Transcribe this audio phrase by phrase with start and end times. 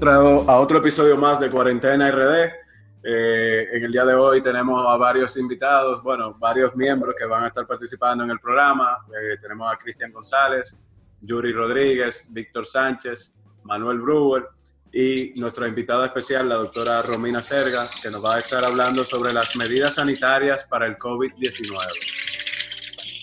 [0.00, 2.52] traído a otro episodio más de Cuarentena RD.
[3.02, 7.44] Eh, en el día de hoy tenemos a varios invitados, bueno, varios miembros que van
[7.44, 8.98] a estar participando en el programa.
[9.08, 10.74] Eh, tenemos a Cristian González,
[11.20, 14.48] Yuri Rodríguez, Víctor Sánchez, Manuel Brewer
[14.90, 19.34] y nuestra invitada especial, la doctora Romina Serga, que nos va a estar hablando sobre
[19.34, 21.68] las medidas sanitarias para el COVID-19.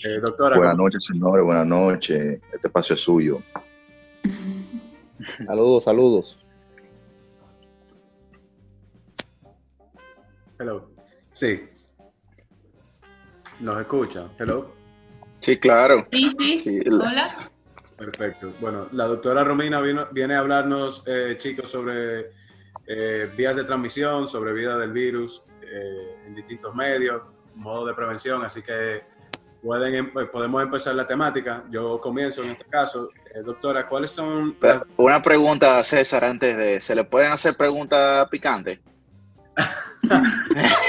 [0.04, 0.56] Eh, doctora.
[0.56, 2.40] Buenas noches, señores, buenas noches.
[2.52, 3.42] Este espacio es suyo.
[5.44, 6.38] Saludos, saludos.
[10.58, 10.90] Hello.
[11.32, 11.68] Sí.
[13.60, 14.28] ¿Nos escucha?
[14.38, 14.74] Hello.
[15.38, 16.06] Sí, claro.
[16.10, 16.78] Sí, sí.
[16.90, 17.48] Hola.
[17.96, 18.52] Perfecto.
[18.60, 22.30] Bueno, la doctora Romina viene a hablarnos, eh, chicos, sobre
[22.86, 27.22] eh, vías de transmisión, sobre vida del virus eh, en distintos medios,
[27.54, 29.02] modo de prevención, así que
[29.62, 31.64] pueden, em, podemos empezar la temática.
[31.70, 33.08] Yo comienzo en este caso.
[33.44, 34.56] doctora, ¿cuáles son...?
[34.96, 36.80] Una pregunta, César, antes de...
[36.80, 38.80] ¿Se le pueden hacer preguntas picantes?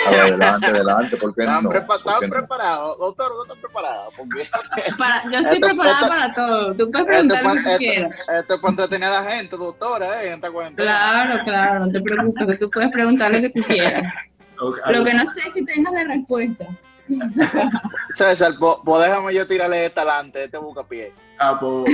[0.08, 1.72] Adelante, adelante, ¿por qué ¿Están, no?
[1.72, 2.98] ¿Están preparados?
[3.00, 4.14] Doctor, ¿no están preparados?
[4.98, 6.76] Para, yo estoy preparada para todo.
[6.76, 8.12] Tú puedes preguntar lo que quieras.
[8.40, 10.28] Esto es para entretener a la gente, doctora, ¿eh?
[10.28, 14.04] En esta Claro, claro, no te preocupes, tú puedes preguntar lo que tú quieras.
[14.60, 16.66] Lo que no sé es si tengas la respuesta.
[18.12, 21.90] César, pues déjame yo tirarle esta adelante, este pie Ah, pues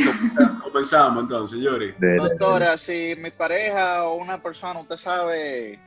[0.63, 1.93] comenzamos entonces, Yuri.
[2.17, 5.79] Doctora, si mi pareja o una persona, usted sabe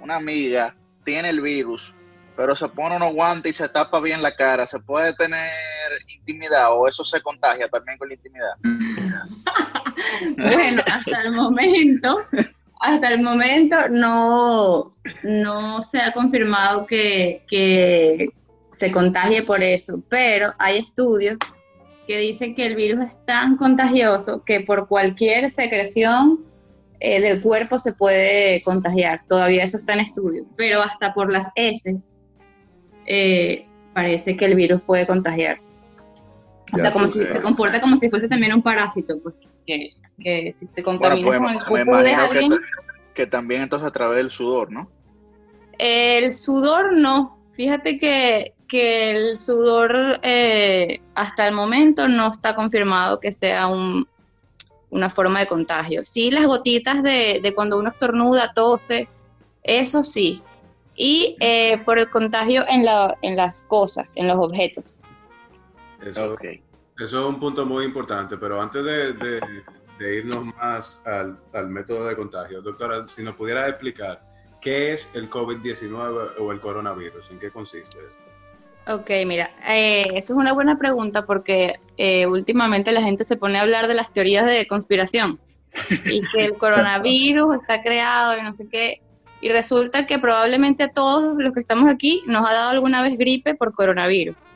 [0.00, 1.94] una amiga tiene el virus,
[2.36, 5.50] pero se pone unos guantes y se tapa bien la cara, ¿se puede tener
[6.18, 8.52] intimidad o eso se contagia también con la intimidad?
[10.36, 12.18] bueno, hasta el momento,
[12.80, 14.90] hasta el momento no,
[15.22, 18.28] no se ha confirmado que, que
[18.70, 21.38] se contagie por eso, pero hay estudios
[22.06, 26.44] que dicen que el virus es tan contagioso que por cualquier secreción
[27.00, 29.20] eh, del cuerpo se puede contagiar.
[29.28, 32.20] Todavía eso está en estudio, pero hasta por las heces
[33.06, 35.80] eh, parece que el virus puede contagiarse.
[36.72, 39.36] O sea, como si se comporta como si fuese también un parásito, pues,
[39.66, 42.52] que, que si te contaminas con el cuerpo de alguien...
[43.14, 44.90] Que, también entonces a través del sudor, ¿no?
[45.78, 47.38] El sudor no.
[47.52, 54.06] Fíjate que, que el sudor eh, hasta el momento no está confirmado que sea un,
[54.90, 56.04] una forma de contagio.
[56.04, 59.08] Sí, las gotitas de, cuando uno estornuda, tose,
[59.62, 60.42] eso sí.
[60.94, 65.02] Y eh, por el contagio en, la, en las cosas, en los objetos.
[66.00, 66.36] Eso,
[66.98, 69.40] es un punto muy importante, pero antes de,
[70.00, 74.22] irnos más al, al, método de contagio, doctora, si nos pudiera explicar
[74.60, 78.35] qué es el COVID-19 o el coronavirus, en qué consiste esto.
[78.88, 83.58] Ok, mira, eh, eso es una buena pregunta porque eh, últimamente la gente se pone
[83.58, 85.40] a hablar de las teorías de conspiración
[86.04, 89.02] y que el coronavirus está creado y no sé qué.
[89.40, 93.18] Y resulta que probablemente a todos los que estamos aquí nos ha dado alguna vez
[93.18, 94.46] gripe por coronavirus,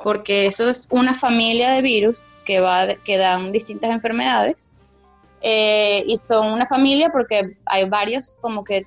[0.00, 4.70] porque eso es una familia de virus que, va, que dan distintas enfermedades
[5.40, 8.86] eh, y son una familia porque hay varios como que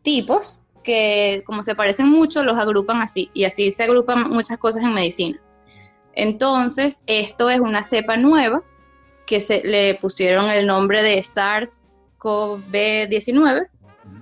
[0.00, 4.82] tipos que como se parecen mucho, los agrupan así, y así se agrupan muchas cosas
[4.82, 5.38] en medicina.
[6.14, 8.62] Entonces, esto es una cepa nueva
[9.26, 13.68] que se le pusieron el nombre de SARS-CoV-19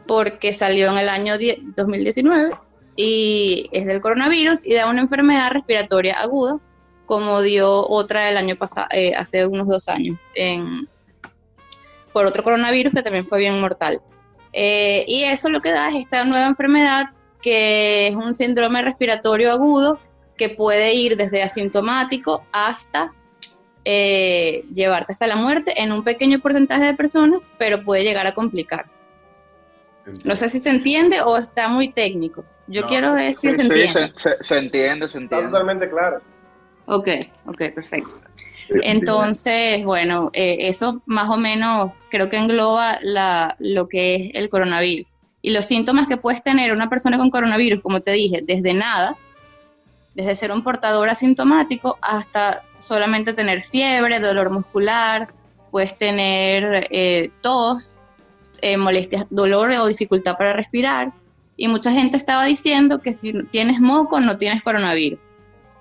[0.06, 1.36] porque salió en el año
[1.76, 2.50] 2019
[2.96, 6.58] y es del coronavirus y da una enfermedad respiratoria aguda,
[7.06, 10.18] como dio otra el año pasado, eh, hace unos dos años,
[12.12, 14.02] por otro coronavirus que también fue bien mortal.
[14.52, 17.10] Eh, y eso lo que da es esta nueva enfermedad
[17.42, 20.00] que es un síndrome respiratorio agudo
[20.36, 23.12] que puede ir desde asintomático hasta
[23.84, 28.32] eh, llevarte hasta la muerte en un pequeño porcentaje de personas, pero puede llegar a
[28.32, 29.02] complicarse.
[30.24, 32.44] No sé si se entiende o está muy técnico.
[32.66, 34.12] Yo quiero decir se entiende.
[34.16, 35.24] se, entiende, se entiende.
[35.24, 36.20] Está totalmente claro.
[36.86, 37.08] Ok,
[37.46, 38.20] ok, perfecto.
[38.82, 42.98] Entonces, bueno, eh, eso más o menos creo que engloba
[43.58, 45.06] lo que es el coronavirus.
[45.42, 49.16] Y los síntomas que puedes tener una persona con coronavirus, como te dije, desde nada,
[50.14, 55.28] desde ser un portador asintomático hasta solamente tener fiebre, dolor muscular,
[55.70, 58.02] puedes tener eh, tos,
[58.60, 61.12] eh, molestias, dolor o dificultad para respirar.
[61.56, 65.18] Y mucha gente estaba diciendo que si tienes moco no tienes coronavirus,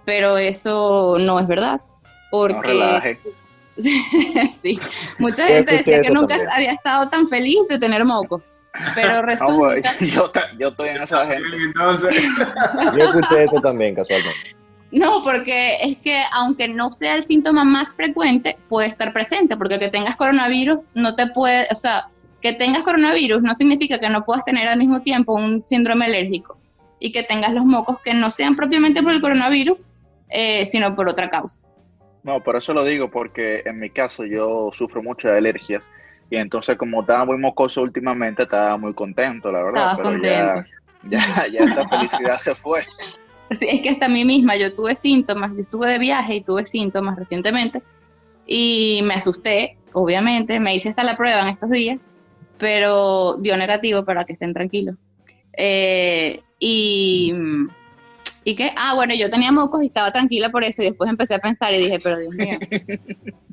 [0.06, 1.82] pero eso no es verdad
[2.32, 3.20] porque...
[3.78, 4.80] sí,
[5.20, 8.42] mucha gente decía que nunca había estado tan feliz de tener moco.
[8.96, 9.96] Pero resulta...
[10.00, 11.58] yo, yo, estoy en esa gente.
[11.66, 12.16] Entonces...
[12.98, 14.56] yo escuché esto también, casualmente.
[14.92, 19.80] No, porque es que aunque no sea el síntoma más frecuente, puede estar presente, porque
[19.80, 22.08] que tengas coronavirus no te puede, o sea,
[22.42, 26.58] que tengas coronavirus no significa que no puedas tener al mismo tiempo un síndrome alérgico
[27.00, 29.78] y que tengas los mocos que no sean propiamente por el coronavirus,
[30.30, 31.67] eh, sino por otra causa.
[32.28, 35.82] No, por eso lo digo, porque en mi caso yo sufro mucho de alergias
[36.30, 39.92] y entonces como estaba muy mocoso últimamente, estaba muy contento, la verdad.
[39.92, 40.70] Estaba contento.
[41.10, 42.84] Ya, ya, esa felicidad se fue.
[43.52, 46.42] Sí, es que hasta a mí misma yo tuve síntomas, yo estuve de viaje y
[46.42, 47.82] tuve síntomas recientemente
[48.46, 52.00] y me asusté, obviamente, me hice hasta la prueba en estos días,
[52.58, 54.96] pero dio negativo para que estén tranquilos.
[55.54, 57.34] Eh, y
[58.48, 58.72] ¿Y qué?
[58.78, 61.74] Ah, bueno, yo tenía mocos y estaba tranquila por eso y después empecé a pensar
[61.74, 62.58] y dije, pero Dios mío,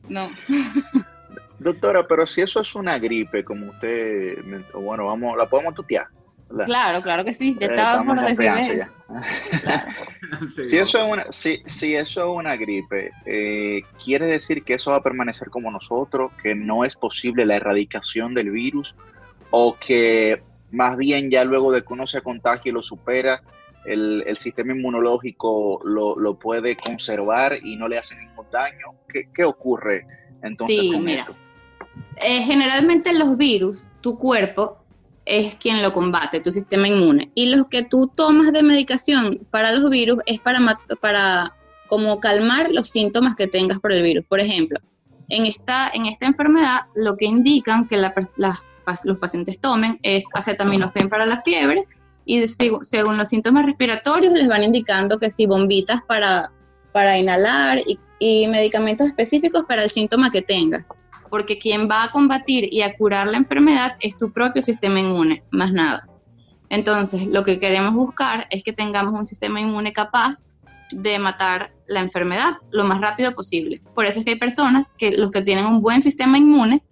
[0.09, 0.31] no.
[1.59, 4.39] Doctora, pero si eso es una gripe, como usted,
[4.73, 6.07] bueno, vamos, la podemos tutear.
[6.65, 8.87] Claro, claro que sí, ya eh, estaba por decirle.
[10.63, 14.93] si, eso es una, si, si eso es una gripe, eh, ¿quiere decir que eso
[14.93, 18.95] va a permanecer como nosotros, que no es posible la erradicación del virus,
[19.51, 23.43] o que más bien ya luego de que uno se contagie y lo supera,
[23.85, 28.87] el, sistema inmunológico lo, puede conservar y no le hace ningún daño.
[29.09, 30.07] ¿Qué, ocurre
[30.43, 31.27] entonces sí, mira,
[32.27, 34.85] eh, generalmente los virus, tu cuerpo
[35.25, 37.31] es quien lo combate, tu sistema inmune.
[37.35, 40.61] Y los que tú tomas de medicación para los virus es para,
[41.01, 41.55] para
[41.87, 44.25] como calmar los síntomas que tengas por el virus.
[44.27, 44.79] Por ejemplo,
[45.29, 51.25] en esta, en esta enfermedad lo que indican que los pacientes tomen es acetaminofén para
[51.25, 51.87] la fiebre,
[52.25, 56.53] y según los síntomas respiratorios les van indicando que si bombitas para,
[56.93, 57.99] para inhalar y,
[58.49, 60.89] medicamentos específicos para el síntoma que tengas,
[61.29, 65.43] porque quien va a combatir y a curar la enfermedad es tu propio sistema inmune,
[65.51, 66.09] más nada.
[66.71, 70.55] Entonces, lo que queremos buscar es que tengamos un sistema inmune capaz
[70.91, 73.83] de matar la enfermedad lo más rápido posible.
[73.95, 76.83] Por eso es que hay personas que los que tienen un buen sistema inmune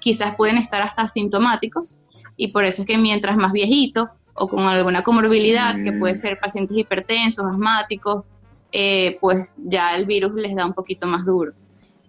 [0.00, 2.00] quizás pueden estar hasta asintomáticos
[2.36, 6.18] y por eso es que mientras más viejito o con alguna comorbilidad, que puede mm.
[6.18, 8.24] ser pacientes hipertensos, asmáticos,
[8.72, 11.52] eh, pues ya el virus les da un poquito más duro.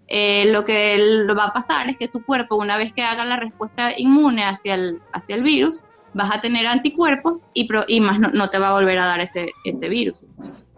[0.08, 1.00] Eh, lo que
[1.38, 4.76] va a pasar es que tu cuerpo, una vez que haga la respuesta inmune hacia
[4.76, 8.74] el, hacia el virus, vas a tener anticuerpos y, y más no, te va a
[8.74, 10.28] volver a dar ese, ese virus,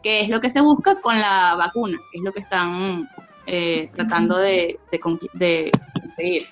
[0.03, 3.09] que es lo que se busca con la vacuna, que es lo que están
[3.47, 6.45] eh, tratando de, de conseguir.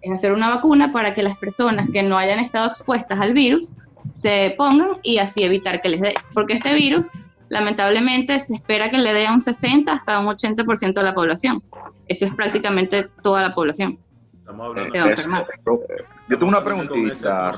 [0.00, 3.74] Es hacer una vacuna para que las personas que no hayan estado expuestas al virus
[4.20, 6.14] se pongan y así evitar que les dé.
[6.32, 7.10] Porque este virus,
[7.48, 11.62] lamentablemente, se espera que le dé a un 60 hasta un 80% de la población.
[12.08, 13.98] Eso es prácticamente toda la población.
[14.38, 17.52] Estamos hablando, de yo tengo una preguntita,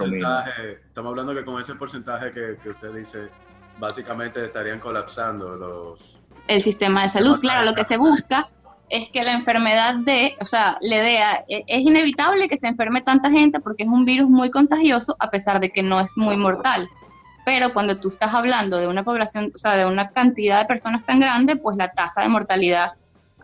[0.89, 3.29] Estamos hablando que con ese porcentaje que, que usted dice,
[3.79, 6.21] básicamente estarían colapsando los...
[6.49, 8.49] El sistema de salud, claro, lo que se busca
[8.89, 11.19] es que la enfermedad de, o sea, dé,
[11.49, 15.31] e, es inevitable que se enferme tanta gente porque es un virus muy contagioso a
[15.31, 16.89] pesar de que no es muy mortal.
[17.45, 21.05] Pero cuando tú estás hablando de una población, o sea, de una cantidad de personas
[21.05, 22.93] tan grande, pues la tasa de mortalidad,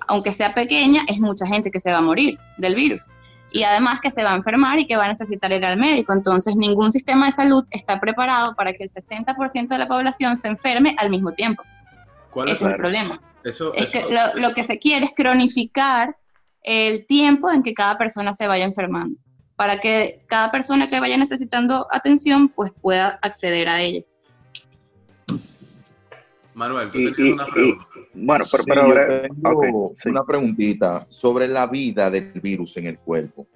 [0.08, 3.04] aunque sea pequeña, es mucha gente que se va a morir del virus.
[3.52, 6.12] Y además que se va a enfermar y que va a necesitar ir al médico.
[6.14, 10.48] Entonces, ningún sistema de salud está preparado para que el 60% de la población se
[10.48, 11.62] enferme al mismo tiempo.
[12.30, 13.20] ¿Cuál es el problema?
[13.44, 16.16] Es que lo, que se quiere es cronificar
[16.62, 19.18] el tiempo en que cada persona se vaya enfermando,
[19.56, 24.04] para que cada persona que vaya necesitando atención pues pueda acceder a ella.
[26.54, 27.86] Manuel, tú tienes una pregunta.
[28.12, 33.46] bueno, pero, ahora tengo una preguntita sobre la vida del virus en el cuerpo.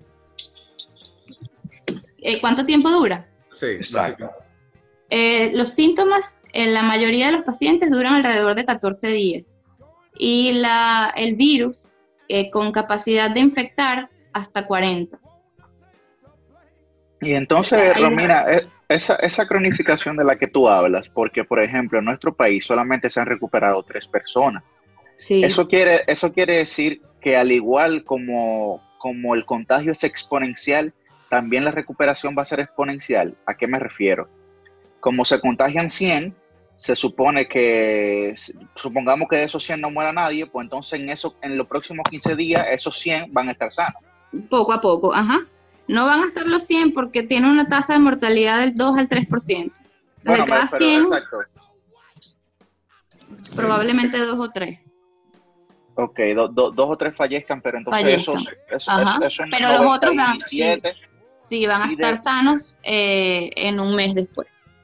[2.19, 3.29] Eh, ¿Cuánto tiempo dura?
[3.53, 4.31] Sí, exacto.
[5.11, 9.63] Eh, los síntomas en la mayoría de los pacientes duran alrededor de 14 días
[10.19, 11.93] y la, el virus
[12.29, 15.19] eh, con capacidad de infectar hasta 40.
[17.21, 21.99] Y entonces, Romina, e, esa, esa cronificación de la que tú hablas, porque por ejemplo
[21.99, 24.63] en nuestro país solamente se han recuperado tres personas.
[25.17, 25.43] Sí.
[25.43, 30.93] Eso, quiere, eso quiere decir que al igual como, como el contagio es exponencial,
[31.31, 33.37] también la recuperación va a ser exponencial.
[33.47, 34.29] ¿A qué me refiero?
[35.01, 36.35] Como se contagian 100,
[36.77, 38.35] se supone que,
[38.75, 42.05] supongamos que de esos 100 no muera nadie, pues entonces en, eso, en los próximos
[42.11, 44.03] 15 días esos 100 van a estar sanos.
[44.51, 45.47] Poco a poco, ajá.
[45.89, 49.09] No van a estar los 100 porque tienen una tasa de mortalidad del 2 al
[49.09, 49.71] 3%.
[49.71, 51.05] O sea, de cada 100,
[53.55, 54.81] probablemente 2 o 3.
[55.99, 56.21] Ok,
[56.53, 58.95] dos o tres fallezcan, pero entonces esos, esos,
[59.51, 60.39] Pero los otros van,
[61.39, 64.76] sí, van a estar sanos eh, en un mes después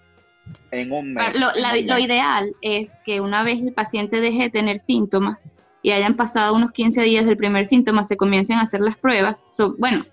[0.71, 1.35] en un mes.
[1.39, 5.51] Lo, ideal es que una vez el paciente deje de tener síntomas
[5.83, 9.45] y hayan pasado unos 15 días del primer síntoma, se comiencen a hacer las pruebas.
[9.79, 10.05] bueno,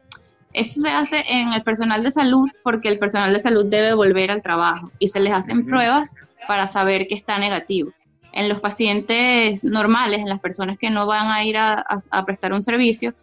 [0.54, 4.32] Eso se hace en el personal de salud porque el personal de salud debe volver
[4.32, 6.16] al trabajo y se les hacen pruebas
[6.48, 7.92] para saber que está negativo.
[8.32, 11.86] En los pacientes normales, en las personas que no van a ir a,
[12.26, 13.14] prestar un servicio,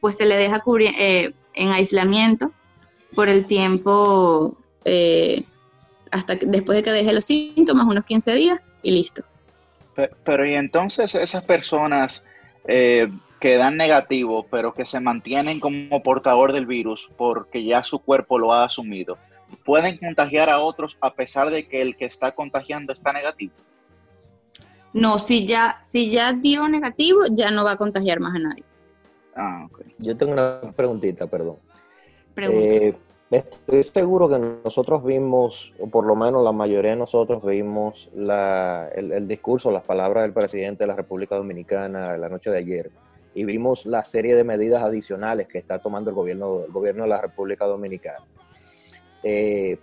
[0.00, 2.52] pues se le deja cubrir, eh, en aislamiento
[3.14, 5.44] por el tiempo eh,
[6.16, 9.22] hasta después de que deje los síntomas, unos 15 días y listo.
[10.24, 12.22] Pero, y entonces esas personas
[12.66, 13.08] eh,
[13.40, 18.38] que dan negativo, pero que se mantienen como portador del virus porque ya su cuerpo
[18.38, 19.16] lo ha asumido,
[19.64, 23.54] ¿pueden contagiar a otros a pesar de que el que está contagiando está negativo?
[24.92, 28.64] No, si ya, si ya dio negativo, ya no va a contagiar más a nadie.
[29.34, 29.66] Ah,
[29.98, 31.58] Yo tengo una preguntita, perdón.
[32.36, 32.94] Eh,
[33.30, 39.28] estoy seguro que nosotros vimos, o por lo menos la mayoría de nosotros vimos el,
[39.28, 42.90] discurso, las palabras del presidente de la República Dominicana la noche de ayer
[43.36, 47.10] y vimos la serie de medidas adicionales que está tomando el gobierno, el gobierno de
[47.10, 48.24] la República Dominicana.
[49.22, 49.76] Eh,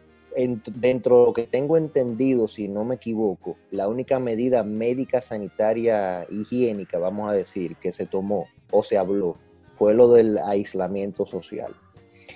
[0.66, 6.26] dentro de lo que tengo entendido, si no me equivoco, la única medida médica, sanitaria,
[6.32, 9.38] higiénica, vamos a decir, que se tomó o se habló
[9.74, 11.76] fue lo del aislamiento social.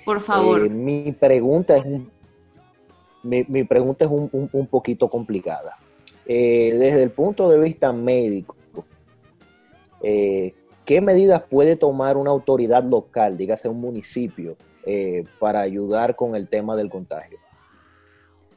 [0.08, 0.66] Por favor.
[0.66, 2.10] Eh, mi pregunta es un,
[3.24, 5.78] mi, pregunta es un, poquito complicada.
[6.26, 8.56] Eh, desde el punto de vista médico,
[10.02, 16.48] ¿qué medidas puede tomar una autoridad local, dígase un municipio, eh, para ayudar con el
[16.48, 17.38] tema del contagio?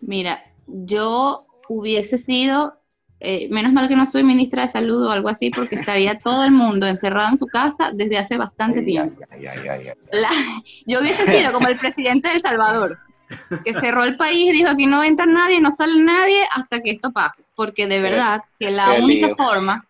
[0.00, 0.38] Mira,
[0.68, 2.74] yo hubiese sido,
[3.22, 6.42] eh, menos mal que no soy ministra de salud o algo así, porque estaría todo
[6.44, 9.22] el mundo encerrado en su casa desde hace bastante tiempo.
[10.86, 12.98] yo hubiese sido como el presidente de El Salvador,
[13.62, 16.92] que cerró el país y dijo aquí no entra nadie, no sale nadie hasta que
[16.92, 19.86] esto pase, porque de verdad que la única forma,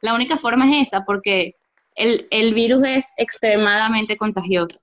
[0.00, 1.56] la única forma es esa, porque
[1.94, 4.80] el, virus es extremadamente contagioso.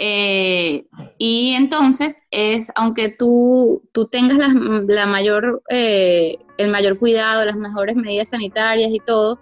[0.00, 0.86] Eh,
[1.18, 7.96] y entonces es, aunque tú, tú tengas la, mayor, eh, el mayor cuidado, las mejores
[7.96, 9.40] medidas sanitarias y todo,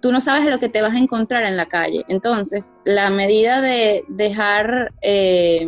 [0.00, 2.04] tú no sabes lo que te vas a encontrar en la calle.
[2.06, 5.66] Entonces, la medida de dejar, eh,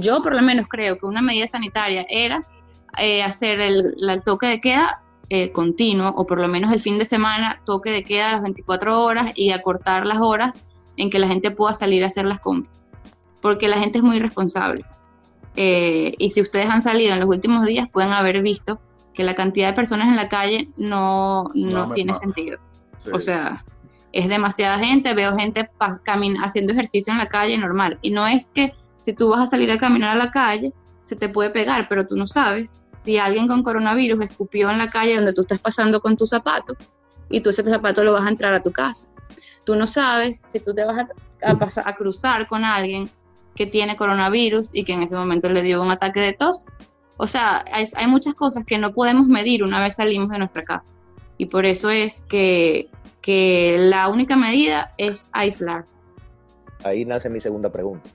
[0.00, 2.42] yo, por lo menos creo que una medida sanitaria era
[3.24, 7.04] hacer el, el, toque de queda eh, continuo, o por lo menos el fin de
[7.04, 10.64] semana, toque de queda a las 24 horas y acortar las horas
[10.96, 12.90] en que la gente pueda salir a hacer las compras,
[13.40, 14.84] porque la gente es muy responsable.
[15.56, 18.80] Eh, y si ustedes han salido en los últimos días, pueden haber visto
[19.14, 22.58] que la cantidad de personas en la calle no, no, tiene sentido.
[23.12, 23.64] O sea,
[24.12, 25.70] es demasiada gente, veo gente
[26.42, 27.98] haciendo ejercicio en la calle normal.
[28.02, 30.72] Y no es que si tú vas a salir a caminar a la calle,
[31.02, 34.90] se te puede pegar, pero tú no sabes si alguien con coronavirus escupió en la
[34.90, 36.76] calle donde tú estás pasando con tu zapato
[37.30, 39.06] y tú ese zapato lo vas a entrar a tu casa.
[39.66, 41.06] Tú no sabes si tú te vas
[41.42, 43.10] a, pasar, a cruzar con alguien
[43.54, 46.66] que tiene coronavirus y que en ese momento le dio un ataque de tos.
[47.18, 50.62] O sea, hay, hay muchas cosas que no podemos medir una vez salimos de nuestra
[50.62, 50.94] casa.
[51.36, 52.88] Y por eso es que,
[53.20, 55.98] que la única medida es aislarse.
[56.82, 58.08] Ahí nace mi segunda pregunta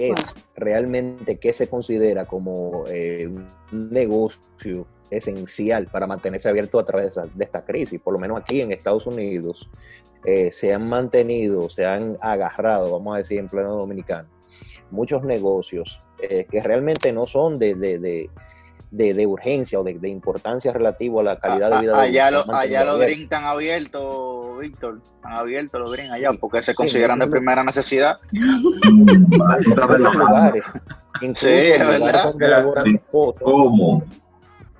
[0.00, 7.14] es realmente qué se considera como eh, un negocio esencial para mantenerse abierto a través
[7.14, 8.00] de, esta crisis.
[8.00, 9.68] Por lo menos aquí en Estados Unidos
[10.24, 14.28] eh, se han mantenido, se han agarrado, vamos a decir en pleno dominicano,
[14.90, 21.24] muchos negocios eh, que realmente no son de, de, urgencia o de, importancia relativo a
[21.24, 22.00] la calidad de vida.
[22.00, 26.72] allá, los allá los drinks están abiertos, Víctor, están abiertos los drinks allá porque se
[26.74, 28.18] consideran de primera necesidad.
[30.12, 30.64] lugares,
[31.20, 33.40] incluso el lugar donde labora mi esposa,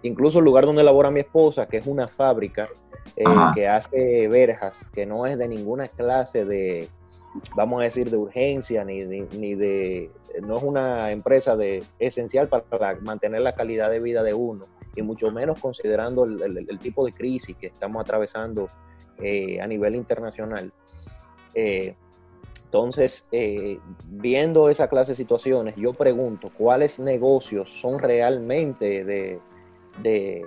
[0.02, 2.68] incluso el lugar donde labora mi esposa, que es una fábrica
[3.16, 6.88] eh, que hace verjas, que no es de ninguna clase de
[7.54, 10.11] vamos a decir, de urgencia, ni, ni, de,
[10.42, 15.02] no es una empresa de, esencial para, mantener la calidad de vida de uno, y
[15.02, 18.68] mucho menos considerando el, tipo de crisis que estamos atravesando
[19.18, 20.73] eh, a nivel internacional.
[21.54, 21.94] Eh,
[22.64, 29.40] entonces, eh, viendo esa clase de situaciones, yo pregunto, ¿cuáles negocios son realmente de,
[30.02, 30.42] de,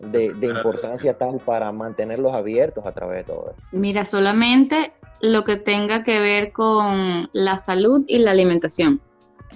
[0.00, 3.62] de importancia tal para mantenerlos abiertos a través de todo esto?
[3.72, 9.00] Mira, solamente lo que tenga que ver con la salud y la alimentación,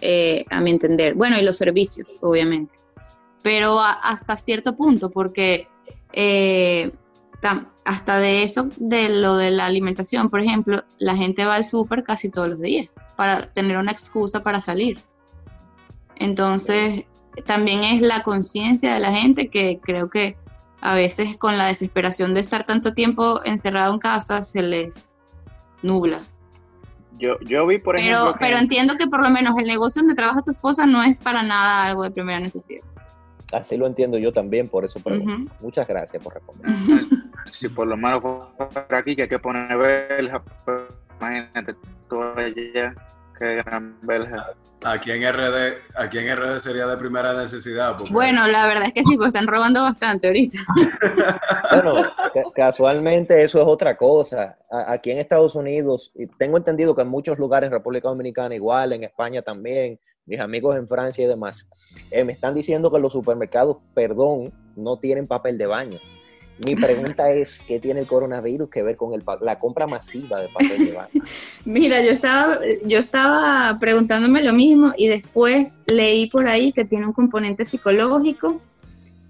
[0.00, 1.14] eh, a mi entender.
[1.14, 2.74] Bueno, y los servicios, obviamente.
[3.42, 5.68] Pero hasta cierto punto, porque
[6.12, 6.92] eh,
[7.84, 12.04] hasta de eso, de lo de la alimentación, por ejemplo, la gente va al súper
[12.04, 15.00] casi todos los días para tener una excusa para salir.
[16.16, 17.04] Entonces,
[17.44, 20.36] también es la conciencia de la gente que creo que
[20.80, 25.20] a veces con la desesperación de estar tanto tiempo encerrado en casa se les
[25.82, 26.20] nubla.
[27.18, 28.34] Yo, yo vi, por ejemplo.
[28.40, 31.42] Pero entiendo que por lo menos el negocio donde trabaja tu esposa no es para
[31.42, 32.82] nada algo de primera necesidad.
[33.52, 35.54] Así lo entiendo yo también, por eso pregunto.
[35.60, 36.72] Muchas gracias por responder.
[37.50, 40.84] Si por lo menos por aquí que hay que poner verja, pues,
[41.20, 41.74] imagínate
[42.08, 42.94] tú allá,
[43.46, 44.54] gran verja.
[44.84, 47.96] Aquí en RD, aquí en RD sería de primera necesidad.
[48.10, 50.58] Bueno, la verdad es que sí, pues están robando bastante ahorita.
[51.72, 52.10] bueno,
[52.54, 54.56] casualmente eso es otra cosa.
[54.70, 58.92] Aquí en Estados Unidos, y tengo entendido que en muchos lugares, en República Dominicana igual,
[58.92, 61.68] en España también, mis amigos en Francia y demás,
[62.10, 66.00] eh, me están diciendo que los supermercados, perdón, no tienen papel de baño.
[66.64, 70.48] Mi pregunta es, ¿qué tiene el coronavirus que ver con el, la compra masiva de
[70.48, 71.24] papel de baño?
[71.64, 77.06] Mira, yo estaba, yo estaba preguntándome lo mismo y después leí por ahí que tiene
[77.06, 78.60] un componente psicológico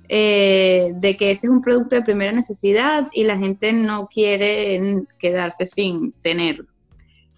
[0.09, 5.05] eh, de que ese es un producto de primera necesidad y la gente no quiere
[5.19, 6.67] quedarse sin tenerlo.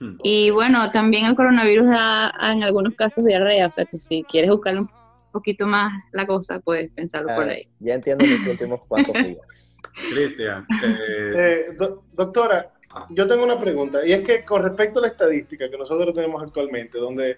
[0.01, 0.17] Hmm.
[0.25, 4.51] Y bueno, también el coronavirus da en algunos casos diarrea, o sea que si quieres
[4.51, 4.89] buscarle un
[5.35, 7.69] poquito más la cosa, puedes pensarlo por ah, ahí.
[7.81, 9.81] Ya entiendo los últimos cuantos días.
[10.13, 10.65] Cristian.
[10.81, 11.77] Eh,
[12.13, 12.73] doctora,
[13.11, 16.41] yo tengo una pregunta, y es que con respecto a la estadística que nosotros tenemos
[16.41, 17.37] actualmente, donde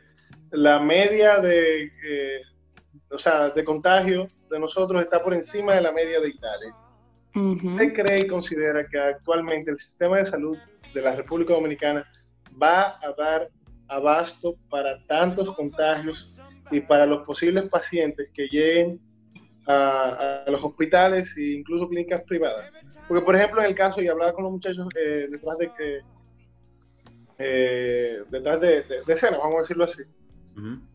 [0.50, 2.42] la media de, eh,
[3.10, 6.74] o sea, de contagio de nosotros está por encima de la media de Italia.
[7.34, 10.56] ¿Usted cree y considera que actualmente el sistema de salud
[10.94, 12.06] de la República Dominicana
[12.62, 13.48] va a dar
[13.88, 16.35] abasto para tantos contagios
[16.70, 19.00] y para los posibles pacientes que lleguen
[19.66, 22.72] a, los hospitales e incluso clínicas privadas.
[23.08, 26.00] Porque, por ejemplo, en el caso, y hablaba con los muchachos eh, detrás de que
[27.38, 30.02] eh, detrás de, escena, vamos a decirlo así,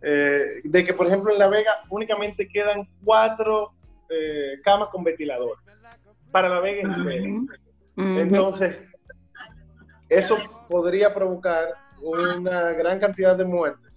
[0.02, 3.74] eh, de que, por ejemplo, en La Vega únicamente quedan cuatro
[4.64, 5.64] camas con ventiladores.
[6.32, 6.82] Para La Vega
[7.96, 8.78] Entonces,
[10.10, 10.38] eso
[10.70, 11.70] podría provocar
[12.02, 13.91] una gran cantidad de muertes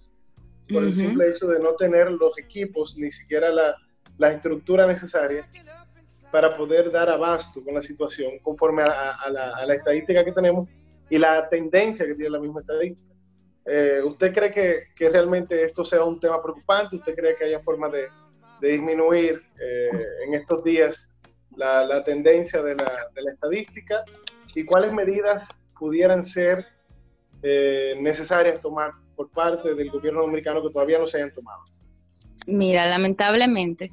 [0.71, 3.75] por el simple hecho de no tener los equipos, ni siquiera la,
[4.17, 5.47] la estructura necesaria
[6.31, 10.67] para poder dar abasto con la situación conforme a, la, estadística que tenemos
[11.09, 13.13] y la tendencia que tiene la misma estadística.
[13.65, 16.97] Eh, ¿Usted cree que, realmente esto sea un tema preocupante?
[16.97, 18.09] ¿Usted cree que haya forma de,
[18.61, 19.89] disminuir eh,
[20.25, 21.09] en estos días
[21.55, 24.03] la, tendencia de la, estadística?
[24.53, 25.47] ¿Y cuáles medidas
[25.77, 26.65] pudieran ser
[27.43, 31.61] eh, necesarias tomar por parte del gobierno dominicano que todavía no se hayan tomado?
[32.45, 33.91] Mira, lamentablemente,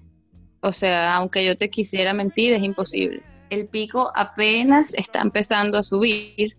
[0.60, 3.22] o sea, aunque yo te quisiera mentir, es imposible.
[3.50, 6.56] El pico apenas está empezando a subir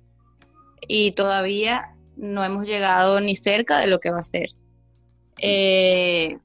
[0.87, 4.49] y todavía no hemos llegado ni cerca de lo que va a ser.
[5.37, 6.37] Eh,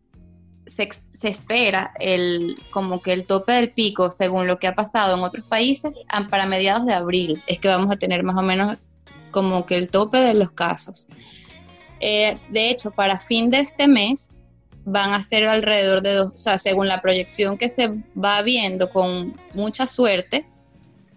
[0.67, 5.23] se, espera el, como que el tope del pico, según lo que ha pasado en
[5.23, 5.99] otros países,
[6.31, 8.77] para mediados de abril es que vamos a tener más o menos
[9.31, 11.09] como que el tope de los casos.
[12.01, 14.37] Eh, de hecho, para fin de este mes
[14.85, 18.89] van a ser alrededor de dos, o sea, según la proyección que se va viendo
[18.89, 20.49] con mucha suerte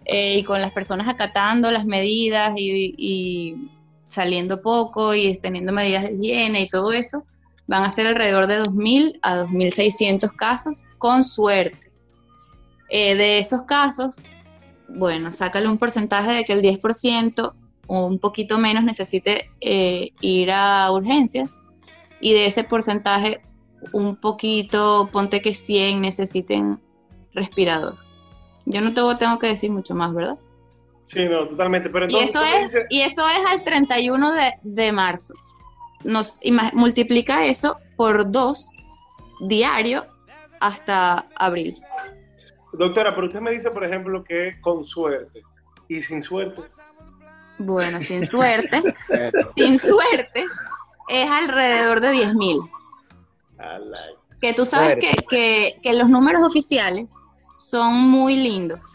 [0.04, 3.70] eh, y con las personas acatando las medidas y,
[4.08, 7.24] saliendo poco y teniendo medidas de higiene y todo eso,
[7.66, 11.90] van a ser alrededor de 2.000 a 2.600 casos con suerte.
[12.90, 14.16] Eh, de esos casos,
[14.86, 17.54] bueno, sácale un porcentaje de que el 10%
[17.94, 21.60] o un poquito menos necesite eh, ir a urgencias
[22.22, 23.42] y de ese porcentaje
[23.92, 26.80] un poquito, ponte que 100 necesiten
[27.34, 27.98] respirador.
[28.64, 30.38] Yo no te tengo que decir mucho más, ¿verdad?
[31.04, 31.90] Sí, no, totalmente.
[31.90, 35.34] Pero y, eso es, y eso es al 31 de, de marzo.
[36.02, 36.40] Nos
[36.72, 38.70] multiplica eso por dos
[39.46, 40.06] diario
[40.60, 41.76] hasta abril.
[42.72, 45.42] Doctora, pero usted me dice, por ejemplo, que con suerte
[45.88, 46.62] y sin suerte.
[47.58, 48.82] Bueno, sin suerte,
[49.56, 50.44] sin suerte
[51.08, 52.58] es alrededor de 10 mil.
[54.40, 54.96] Que tú sabes
[55.30, 57.12] que, los números oficiales
[57.56, 58.94] son muy lindos.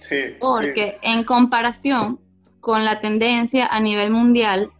[0.00, 2.20] Sí, porque en comparación
[2.60, 4.70] con la tendencia a nivel mundial,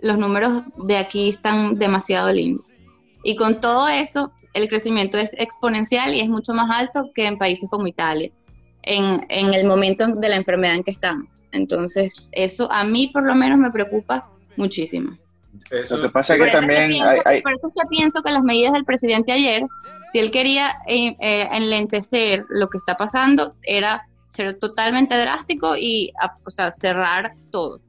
[0.00, 2.84] los números de aquí están demasiado lindos.
[3.22, 7.36] Y con todo eso, el crecimiento es exponencial y es mucho más alto que en
[7.36, 8.30] países como Italia,
[8.86, 11.46] en, en el momento de la enfermedad en que estamos.
[11.52, 15.16] Entonces, eso a mí por lo menos me preocupa muchísimo.
[15.70, 16.92] Lo que pasa es que también
[17.24, 19.62] hay, Por eso que pienso que las medidas del presidente ayer,
[20.12, 26.12] si él quería eh, eh, enlentecer lo que está pasando, era ser totalmente drástico y
[26.44, 27.80] o sea, cerrar todo.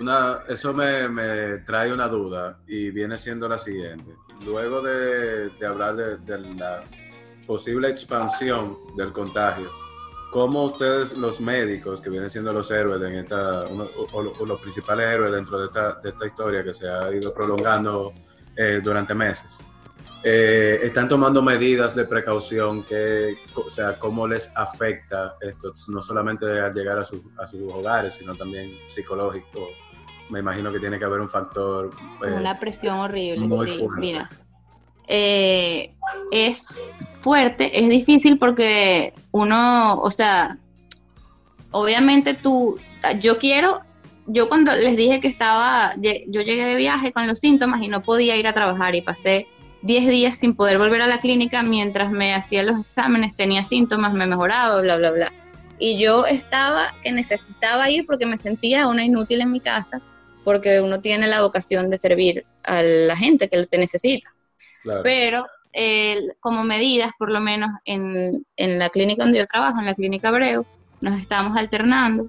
[0.00, 4.10] Una, eso me, me, trae una duda y viene siendo la siguiente.
[4.44, 6.84] Luego de, de hablar de, de, la
[7.46, 9.70] posible expansión del contagio,
[10.36, 15.32] cómo ustedes, los médicos, que vienen siendo los héroes en esta, o, los principales héroes
[15.32, 18.12] dentro de esta, de esta historia que se ha ido prolongando
[18.54, 19.56] eh, durante meses,
[20.22, 26.44] eh, están tomando medidas de precaución que, o sea, cómo les afecta esto, no solamente
[26.60, 29.70] al llegar a, a sus hogares, sino también psicológico.
[30.28, 31.88] Me imagino que tiene que haber un factor.
[32.22, 33.88] Eh, Una presión horrible, sí.
[33.96, 34.28] Mira,
[35.06, 35.94] eh,
[36.32, 36.88] es
[37.20, 40.58] fuerte, es difícil porque uno, o sea,
[41.70, 42.78] obviamente tú,
[43.20, 43.80] yo quiero,
[44.26, 48.02] yo cuando les dije que estaba, yo llegué de viaje con los síntomas y no
[48.02, 49.46] podía ir a trabajar y pasé
[49.82, 54.12] 10 días sin poder volver a la clínica mientras me hacía los exámenes, tenía síntomas,
[54.12, 55.32] me mejoraba, bla, bla, bla.
[55.78, 60.00] Y yo estaba que necesitaba ir porque me sentía una inútil en mi casa,
[60.42, 64.35] porque uno tiene la vocación de servir a la gente que te necesita.
[65.02, 65.46] Pero
[66.40, 70.28] como medidas, por lo menos en, en, la clínica donde yo trabajo, en la clínica
[70.28, 70.64] Abreu,
[71.00, 72.28] nos estamos alternando.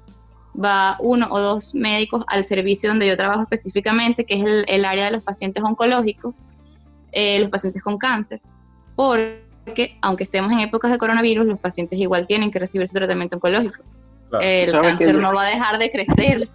[0.59, 4.85] Va uno o dos médicos al servicio donde yo trabajo específicamente, que es el, el
[4.85, 6.45] área de los pacientes oncológicos,
[7.11, 8.41] eh, los pacientes con cáncer,
[8.95, 13.37] porque aunque estemos en épocas de coronavirus, los pacientes igual tienen que recibir su tratamiento
[13.37, 13.83] oncológico.
[14.41, 16.49] el cáncer no va a dejar de crecer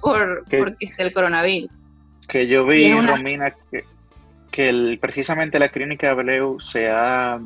[0.00, 1.86] por, porque esté el coronavirus.
[2.28, 3.84] Que yo vi, Romina, que,
[4.50, 7.40] que precisamente la clínica de Bleu se ha,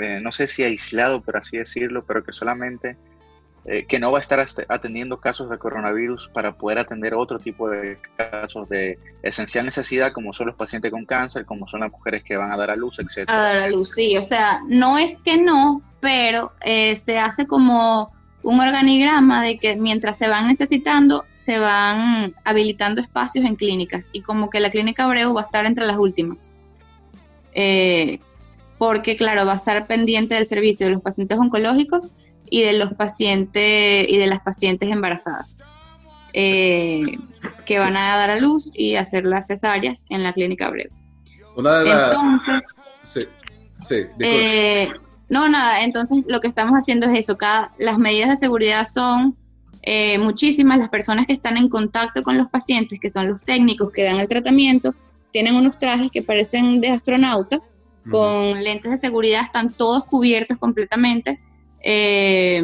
[0.00, 2.96] eh, no sé si aislado, por así decirlo, pero que solamente
[3.70, 7.68] eh, que no va a estar atendiendo casos de coronavirus para poder atender otro tipo
[7.68, 12.24] de casos de esencial necesidad, como son los pacientes con cáncer, como son las mujeres
[12.24, 13.28] que van a dar a luz, etc.
[13.28, 17.46] A dar a luz, sí, o sea, no es que no, pero eh, se hace
[17.46, 18.10] como
[18.42, 24.22] un organigrama de que mientras se van necesitando, se van habilitando espacios en clínicas y
[24.22, 26.54] como que la clínica Abreu va a estar entre las últimas.
[27.52, 28.20] Eh,
[28.78, 32.12] porque, claro, va a estar pendiente del servicio de los pacientes oncológicos
[32.48, 35.64] y de los pacientes y de las pacientes embarazadas
[36.32, 37.18] eh,
[37.66, 40.90] que van a dar a luz y hacer las cesáreas en la clínica breve.
[41.56, 42.62] Entonces,
[43.02, 43.20] sí,
[43.82, 44.06] sí,
[45.28, 49.36] no, nada, entonces lo que estamos haciendo es eso, cada, las medidas de seguridad son
[49.82, 53.90] eh, muchísimas, las personas que están en contacto con los pacientes, que son los técnicos
[53.90, 54.94] que dan el tratamiento,
[55.30, 57.60] tienen unos trajes que parecen de astronauta,
[58.10, 61.40] con lentes de seguridad, están todos cubiertos completamente
[61.80, 62.62] eh,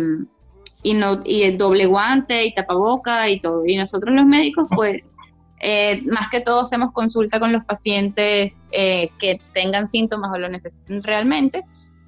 [0.82, 3.64] y, no, y el doble guante y tapaboca y todo.
[3.66, 5.14] Y nosotros los médicos, pues,
[5.60, 10.48] eh, más que todo hacemos consulta con los pacientes eh, que tengan síntomas o lo
[10.48, 11.62] necesiten realmente.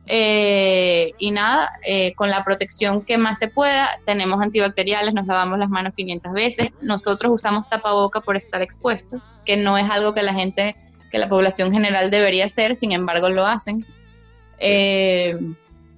[0.09, 1.73] Y nada,
[2.14, 6.73] con la protección que más se pueda, tenemos antibacteriales, nos lavamos las manos 500 veces.
[6.81, 10.77] Nosotros usamos tapaboca por estar expuestos, que no es algo que la gente,
[11.11, 13.85] que la población general debería hacer, sin embargo lo hacen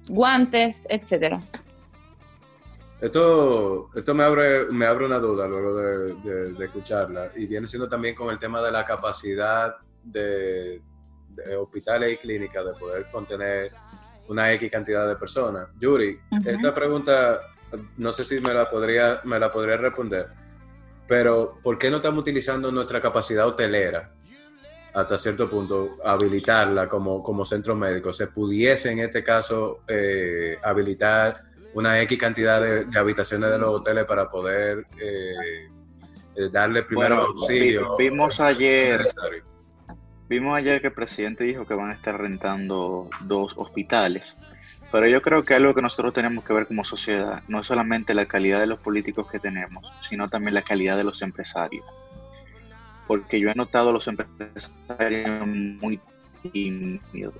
[0.09, 1.39] guantes, etcétera.
[2.99, 8.13] Esto, esto me abre, me abre una duda luego de, escucharla y viene siendo también
[8.13, 10.81] con el tema de la capacidad de,
[11.57, 13.71] hospitales y clínicas de poder contener
[14.29, 15.67] una X cantidad de personas.
[15.79, 17.41] Yuri, esta pregunta
[17.97, 20.27] no sé si me la podría, me la podría responder,
[21.07, 24.11] pero ¿por qué no estamos utilizando nuestra capacidad hotelera
[24.93, 28.11] hasta cierto punto habilitarla como, como centro médico.
[28.11, 34.05] Se pudiese en este caso eh, habilitar una X cantidad de, habitaciones de los hoteles
[34.05, 35.69] para poder eh,
[36.35, 37.95] eh, darle primero auxilio.
[37.97, 39.05] Vimos ayer,
[40.29, 44.35] vimos ayer que el presidente dijo que van a estar rentando dos hospitales.
[44.91, 48.13] Pero yo creo que algo que nosotros tenemos que ver como sociedad no es solamente
[48.13, 51.85] la calidad de los políticos que tenemos, sino también la calidad de los empresarios
[53.09, 55.99] porque yo he notado a los empresarios muy
[56.53, 57.33] tímidos.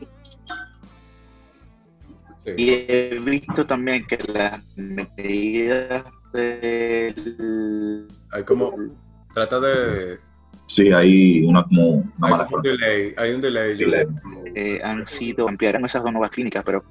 [2.58, 8.08] Y he visto también que las medidas del...
[8.32, 8.74] Hay como...
[9.36, 10.20] Trata de...
[10.68, 13.78] Sí, hay una como hay un delay, hay un delay.
[14.56, 16.84] Eh, han sido ampliaron esas dos nuevas clínicas, pero...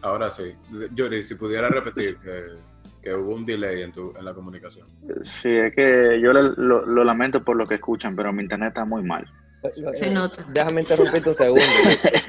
[0.00, 0.54] Ahora sí.
[0.94, 2.18] Yuri, si pudiera repetir
[3.02, 4.86] que hubo un delay en, tu, en la comunicación.
[5.22, 9.02] Sí, es que yo lo, lamento por lo que escuchan, pero mi internet está muy
[9.02, 9.26] mal.
[9.94, 10.44] Se nota.
[10.52, 11.64] Déjame interrumpir un segundo.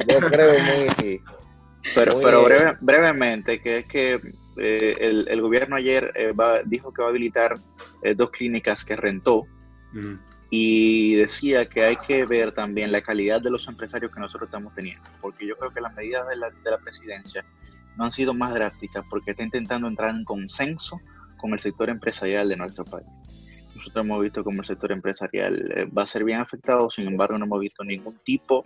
[0.08, 1.22] Yo creo muy...
[1.96, 2.44] Pero, pero
[2.82, 4.22] brevemente, que es que
[4.58, 6.34] eh, el, gobierno ayer eh,
[6.66, 7.56] dijo que va a habilitar
[8.04, 9.46] eh, dos clínicas que rentó
[10.50, 14.74] y decía que hay que ver también la calidad de los empresarios que nosotros estamos
[14.74, 17.46] teniendo, porque yo creo que las medidas de la, de la presidencia
[17.98, 21.00] no han sido más drásticas porque está intentando entrar en consenso
[21.38, 23.08] con el sector empresarial de nuestro país.
[23.76, 27.38] Nosotros hemos visto como el sector empresarial eh, va a ser bien afectado, sin embargo
[27.38, 28.66] no hemos visto ningún tipo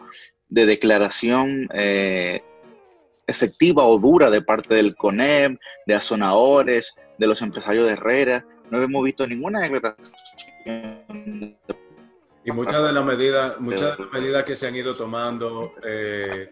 [0.50, 2.42] de declaración eh,
[3.28, 8.46] efectiva o dura de parte del CONEM, de azonadores, de los empresarios de Herrera.
[8.72, 10.08] No hemos visto ninguna declaración.
[12.46, 16.50] Y muchas de las medidas, muchas de las medidas que se han ido tomando, eh,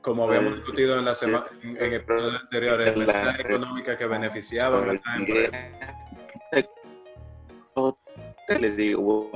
[0.00, 4.88] como habíamos discutido en la semana, en, el periodo anterior, en medidas económicas que beneficiaban
[4.88, 5.70] a las empresas.
[8.46, 9.30] ¿Qué le digo?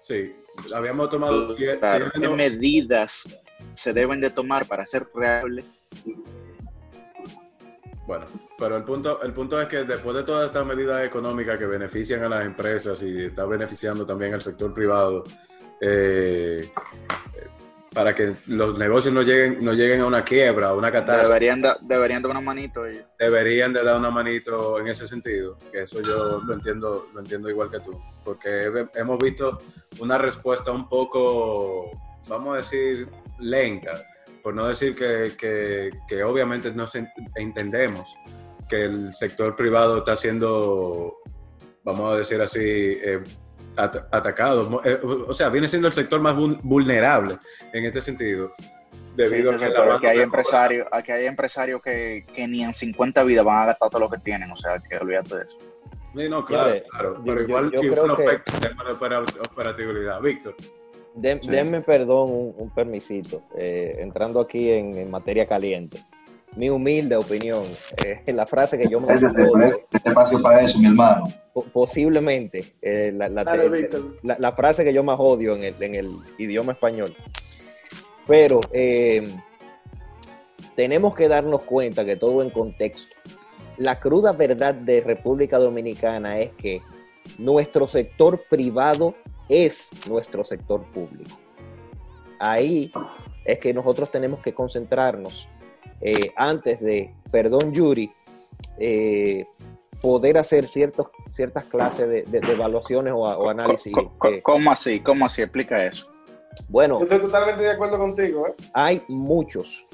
[0.00, 0.34] Sí,
[0.74, 1.54] habíamos tomado.
[1.54, 1.78] ¿Qué
[2.30, 3.24] medidas
[3.74, 5.68] se deben de tomar para ser reales?
[8.06, 8.24] Bueno,
[8.58, 12.24] pero el punto, el punto es que después de todas estas medidas económicas que benefician
[12.24, 15.22] a las empresas y está beneficiando también al sector privado,
[15.80, 16.68] eh,
[17.94, 21.28] para que los negocios no lleguen, no lleguen a una quiebra, a una catástrofe.
[21.28, 22.82] Deberían, deberían dar una manito.
[23.18, 27.50] Deberían de dar una manito en ese sentido, que eso yo lo entiendo, lo entiendo
[27.50, 29.58] igual que tú, porque hemos visto
[30.00, 31.90] una respuesta un poco,
[32.28, 33.92] vamos a decir, lenta,
[34.42, 35.32] por no decir que,
[36.08, 36.84] que, obviamente no
[37.36, 38.14] entendemos
[38.68, 41.18] que el sector privado está siendo,
[41.84, 43.22] vamos a decir así, eh,
[43.76, 44.80] atacado.
[44.84, 47.38] Eh, o sea, viene siendo el sector más vulnerable
[47.72, 48.52] en este sentido.
[49.14, 53.62] Debido a que, hay empresarios, a que hay empresarios que, ni en 50 vidas van
[53.62, 55.58] a gastar todo lo que tienen, o sea, que olvídate de eso.
[56.14, 57.22] Sí, no, claro, claro.
[57.24, 60.20] pero igual yo, yo un aspecto de operatividad.
[60.20, 60.54] Víctor.
[61.14, 65.98] Denme perdón, un, permisito, eh, entrando aquí en, materia caliente.
[66.56, 67.64] Mi humilde opinión,
[68.04, 69.26] eh, la frase que yo me este,
[69.90, 71.28] este espacio para eso, mi hermano.
[71.72, 77.14] Posiblemente, eh, la, la, frase que yo más odio en el, en el idioma español.
[78.26, 78.60] Pero
[80.74, 83.14] tenemos que darnos cuenta que todo en contexto.
[83.78, 86.80] La cruda verdad de República Dominicana es que
[87.38, 89.14] nuestro sector privado
[89.48, 91.38] es nuestro sector público.
[92.38, 92.92] Ahí
[93.44, 95.48] es que nosotros tenemos que concentrarnos
[96.00, 98.12] eh, antes de, perdón Yuri,
[98.78, 99.46] eh,
[100.00, 103.92] poder hacer ciertos, ciertas clases de, evaluaciones o, análisis.
[104.42, 105.00] ¿Cómo, así?
[105.00, 105.42] ¿Cómo así?
[105.42, 106.08] Explica eso.
[106.68, 107.00] Bueno.
[107.00, 108.48] estoy totalmente de acuerdo contigo.
[108.48, 108.54] ¿eh?
[108.74, 109.86] Hay muchos,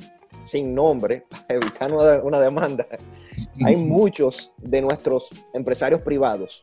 [0.44, 2.86] sin nombre, evitando una demanda,
[3.64, 6.62] hay muchos de nuestros empresarios privados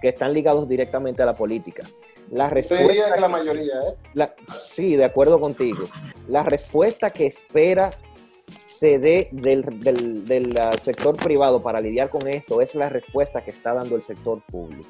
[0.00, 1.84] que están ligados directamente a la política.
[2.30, 4.28] La respuesta, que la mayoría, ¿eh?
[4.46, 5.86] sí, de acuerdo contigo.
[6.28, 7.90] La respuesta que espera
[8.66, 9.64] se dé del,
[10.24, 14.02] del, uh, sector privado para lidiar con esto es la respuesta que está dando el
[14.02, 14.88] sector público.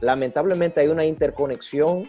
[0.00, 2.08] Lamentablemente hay una interconexión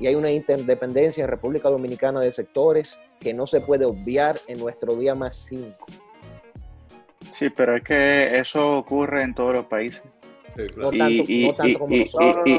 [0.00, 4.58] y hay una interdependencia en República Dominicana de sectores que no se puede obviar en
[4.58, 5.86] nuestro día más cinco.
[7.34, 10.02] Sí, pero es que eso ocurre en todos los países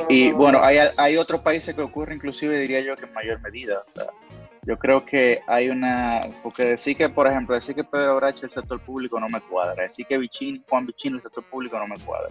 [0.09, 3.83] y, bueno, hay, hay otros países que ocurre inclusive diría yo que en mayor medida.
[4.69, 8.51] Yo creo que hay una, porque decir que, por ejemplo, decir que Pedro Brache el
[8.51, 11.97] sector público no me cuadra, decir que Vicini, Juan Vicini el sector público no me
[11.97, 12.27] cuadra,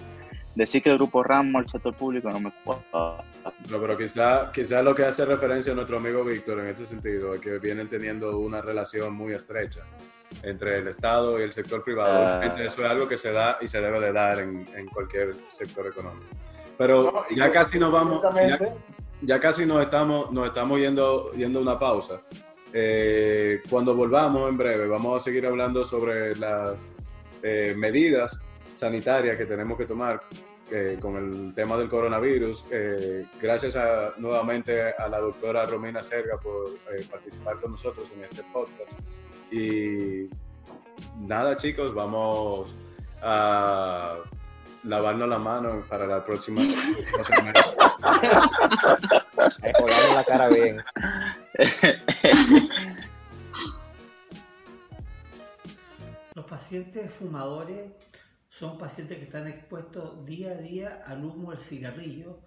[0.54, 3.24] decir que el Grupo Ramos el sector público no me cuadra.
[3.68, 7.34] No, pero quizá, quizá lo que hace referencia a nuestro amigo Víctor en este sentido
[7.34, 9.80] es que vienen teniendo una relación muy estrecha
[10.44, 12.40] entre el Estado y el sector privado.
[12.40, 12.54] Ah.
[12.62, 16.28] Eso es algo que se da y se debe de dar en, cualquier sector económico.
[16.76, 18.60] Pero ya casi nos vamos, ya,
[19.40, 22.22] casi nos estamos, nos estamos yendo, yendo una pausa.
[22.72, 26.86] Eh, cuando volvamos en breve, vamos a seguir hablando sobre las
[27.42, 28.40] eh, medidas
[28.76, 30.22] sanitarias que tenemos que tomar
[30.70, 32.66] eh, con el tema del coronavirus.
[33.40, 33.76] gracias
[34.18, 36.76] nuevamente a la doctora Romina Serga por
[37.10, 38.92] participar con nosotros en este podcast.
[39.50, 40.28] Y
[41.20, 42.76] nada, chicos, vamos
[43.22, 44.18] a
[44.84, 46.60] lavarnos la mano para la próxima,
[47.22, 47.52] semana.
[50.14, 50.82] la cara bien.
[56.34, 57.90] Los pacientes fumadores
[58.48, 62.40] son pacientes que están expuestos día a día al humo del cigarrillo,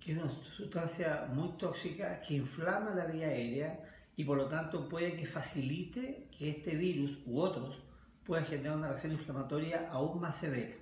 [0.00, 3.80] que es una sustancia muy tóxica que inflama la vía aérea
[4.16, 7.80] y por lo tanto puede que facilite que este virus u otros
[8.24, 10.74] puedan generar una reacción inflamatoria aún más severa.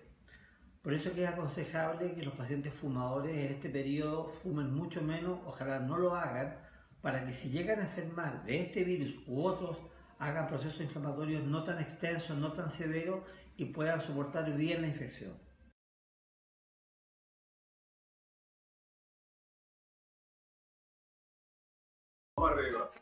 [0.86, 5.40] Por eso que es aconsejable que los pacientes fumadores en este periodo fumen mucho menos,
[5.44, 6.56] ojalá no lo hagan,
[7.02, 9.78] para que si llegan a enfermar de este virus u otros,
[10.20, 13.24] hagan procesos inflamatorios no tan extensos, no tan severos
[13.56, 15.32] y puedan soportar bien la infección.
[22.36, 22.92] arriba.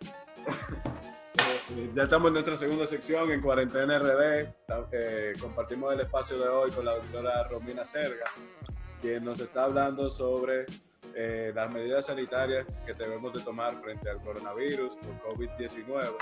[1.94, 4.48] Ya estamos en nuestra segunda sección en Cuarentena RD.
[4.92, 8.24] Eh, compartimos el espacio de hoy con la doctora Romina Serga,
[9.00, 10.66] quien nos está hablando sobre
[11.14, 16.14] eh, las medidas sanitarias que debemos de tomar frente al coronavirus o COVID-19.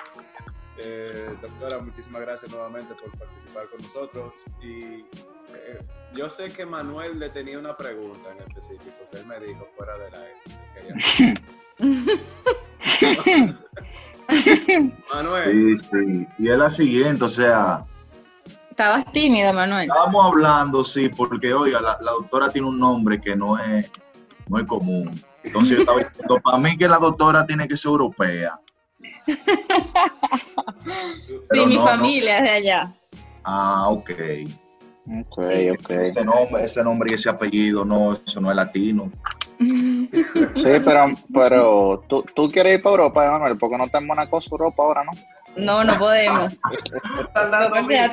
[0.79, 4.35] Eh, doctora, muchísimas gracias nuevamente por participar con nosotros.
[4.63, 5.01] Y
[5.55, 5.85] eh,
[6.15, 9.99] yo sé que Manuel le tenía una pregunta en específico que él me dijo fuera
[9.99, 10.25] de la
[15.13, 15.81] Manuel.
[15.81, 16.27] Sí, sí.
[16.39, 17.85] Y es la siguiente, o sea.
[18.71, 19.83] Estabas tímido, Manuel.
[19.83, 23.91] Estábamos hablando, sí, porque, oiga, la, doctora tiene un nombre que no es,
[24.49, 25.11] no es común.
[25.45, 28.59] Entonces yo estaba diciendo, para mí que la doctora tiene que ser europea.
[31.43, 32.93] sí, mi familia es de allá.
[33.45, 34.11] Ah, ok.
[35.07, 35.91] Ok, ok.
[35.91, 39.11] Ese nombre, ese nombre y ese apellido, no, eso no es latino.
[40.55, 44.49] Sí, pero, pero ¿tú, tú quieres ir para Europa, Manuel, porque no tenemos una cosa
[44.51, 45.13] Europa ahora, ¿no?
[45.57, 46.53] No, no podemos.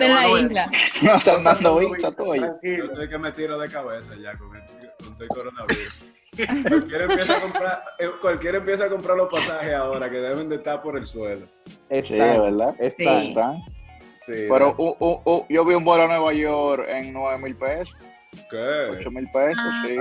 [0.01, 0.69] en la isla.
[1.01, 4.63] No están dando visa tú, Yo estoy que me tiro de cabeza ya con, el,
[4.97, 5.99] con el coronavirus.
[6.69, 10.55] Cualquiera empieza, a comprar, eh, cualquiera empieza a comprar los pasajes ahora que deben de
[10.57, 11.45] estar por el suelo.
[11.89, 12.75] sí, ¿verdad?
[12.79, 13.55] Está,
[14.21, 14.47] sí.
[14.49, 17.95] Pero uh, uh, uh, yo vi un vuelo a Nueva York en 9 mil pesos.
[18.49, 18.97] ¿Qué?
[18.99, 19.97] 8 mil pesos, sí.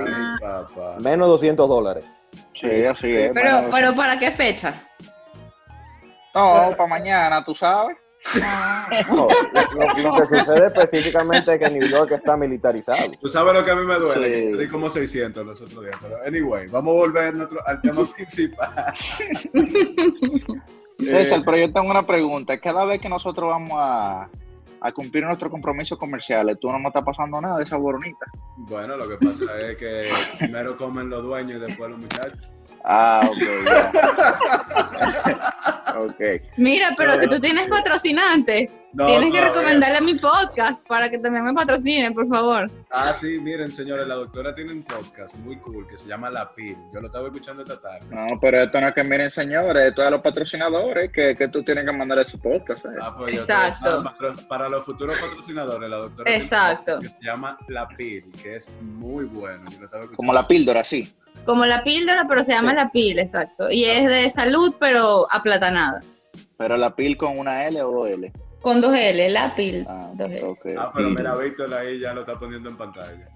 [1.03, 2.09] Menos 200 dólares.
[2.53, 3.31] Sí, así es.
[3.33, 4.73] Pero, pero ¿para qué fecha?
[6.33, 7.97] No, para mañana, tú sabes.
[9.09, 13.11] No, lo, que sucede específicamente es que New York está militarizado.
[13.21, 14.71] Tú sabes lo que a mí me duele, sí.
[14.71, 15.95] como 600 los otros días.
[16.01, 17.33] Pero anyway, vamos a volver
[17.65, 18.93] al tema principal.
[20.99, 22.57] César, pero yo tengo una pregunta.
[22.59, 24.29] Cada vez que nosotros vamos a,
[24.81, 28.25] a cumplir nuestros compromisos comerciales, ¿tú no me está pasando nada de esa boronita?
[28.57, 32.58] Bueno, lo que pasa es que primero comen los dueños y después los muchachos.
[32.83, 33.37] Ah, ok.
[36.11, 36.41] okay.
[36.57, 41.45] Mira, pero si tú tienes patrocinante, tienes que recomendarle a mi podcast para que también
[41.45, 42.65] me patrocinen, por favor.
[42.91, 46.53] Ah, sí, miren, señores, la doctora tiene un podcast muy cool que se llama La
[46.53, 46.77] Pil.
[46.93, 48.07] Yo lo estaba escuchando esta tarde.
[48.09, 51.63] No, pero esto no es que miren, señores, esto es los patrocinadores que, que tú
[51.63, 52.85] tienes que mandar a su podcast.
[52.85, 52.89] ¿eh?
[53.01, 54.03] Ah, pues Exacto.
[54.03, 56.99] Para, para, los futuros patrocinadores, la doctora Exacto.
[56.99, 59.65] que se llama La Pil, que es muy bueno.
[60.15, 61.13] Como la píldora, sí.
[61.49, 63.71] Como la píldora, pero se llama la pil, exacto.
[63.71, 65.99] Y es de salud, pero aplatanada.
[66.57, 68.31] ¿Pero la pil con una L o dos L?
[68.61, 69.83] Con dos L, la pil.
[69.89, 70.55] Ah, dos L.
[70.77, 73.27] ah pero mira, Víctor ahí ya lo está poniendo en pantalla.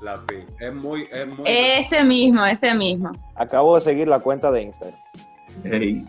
[0.00, 0.46] La pil.
[0.58, 1.44] Es muy, es muy...
[1.44, 3.12] Ese mismo, ese mismo.
[3.34, 4.98] Acabo de seguir la cuenta de Instagram.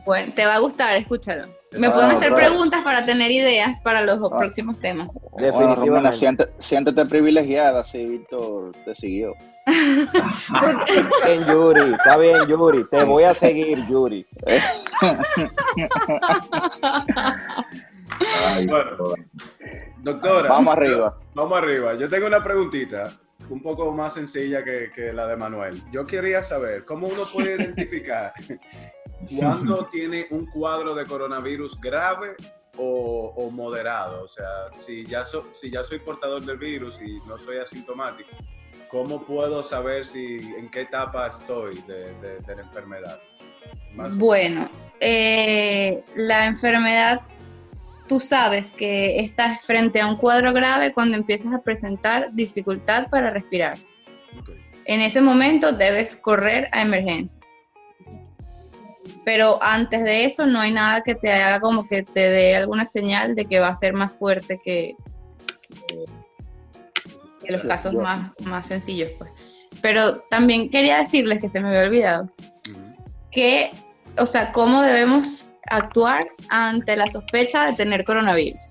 [0.05, 1.47] Bueno, te va a gustar, escúchalo.
[1.77, 4.37] Me pueden hacer preguntas para tener ideas para los ah.
[4.37, 5.07] próximos temas.
[5.37, 6.11] Bueno,
[6.59, 9.33] siéntete, privilegiada si Víctor te siguió.
[11.25, 12.85] bien, Yuri, está bien, Yuri.
[12.89, 14.25] Te voy a seguir, Yuri.
[18.65, 19.15] bueno,
[19.97, 20.49] doctora.
[20.49, 21.17] Vamos arriba.
[21.33, 21.95] Vamos arriba.
[21.95, 23.11] Yo tengo una preguntita
[23.49, 25.81] un poco más sencilla que, que la de Manuel.
[25.91, 28.33] Yo quería saber cómo uno puede identificar
[29.37, 32.35] cuando tiene un cuadro de coronavirus grave
[32.77, 34.23] o, moderado?
[34.23, 38.29] O sea, si ya, si ya soy portador del virus y no soy asintomático,
[38.89, 43.19] ¿cómo puedo saber si en qué etapa estoy de, la enfermedad?
[44.13, 47.21] bueno, eh, la enfermedad,
[48.07, 53.31] tú sabes que estás frente a un cuadro grave cuando empiezas a presentar dificultad para
[53.31, 53.77] respirar.
[54.85, 57.46] En ese momento debes correr a emergencia
[59.27, 62.85] pero antes de eso no hay nada que te haga como que te dé alguna
[62.85, 64.95] señal de que va a ser más fuerte que,
[67.49, 69.29] los casos más, más sencillos, pues.
[69.81, 72.31] Pero también quería decirles que se me había olvidado
[73.29, 73.71] que,
[74.17, 78.63] o sea, cómo debemos actuar ante la sospecha de tener coronavirus.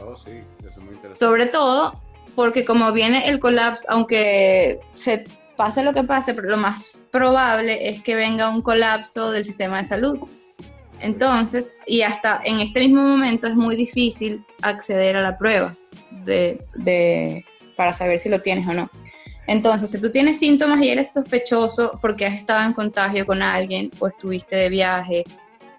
[0.00, 1.18] Oh, sí, eso es muy interesante.
[1.18, 2.00] Sobre todo
[2.36, 5.24] porque como viene el colapso, aunque se
[5.56, 9.78] pase lo que pase, pero lo más probable es que venga un colapso del sistema
[9.78, 10.18] de salud.
[11.00, 15.76] Entonces, y hasta en este mismo momento es muy difícil acceder a la prueba
[16.24, 17.44] de,
[17.76, 18.90] para saber si lo tienes o no.
[19.46, 23.90] Entonces, si tú tienes síntomas y eres sospechoso porque has estado en contagio con alguien
[23.98, 25.24] o estuviste de viaje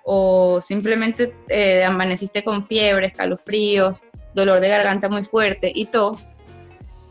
[0.04, 4.04] o simplemente eh, amaneciste con fiebre, escalofríos,
[4.36, 6.35] dolor de garganta muy fuerte y tos,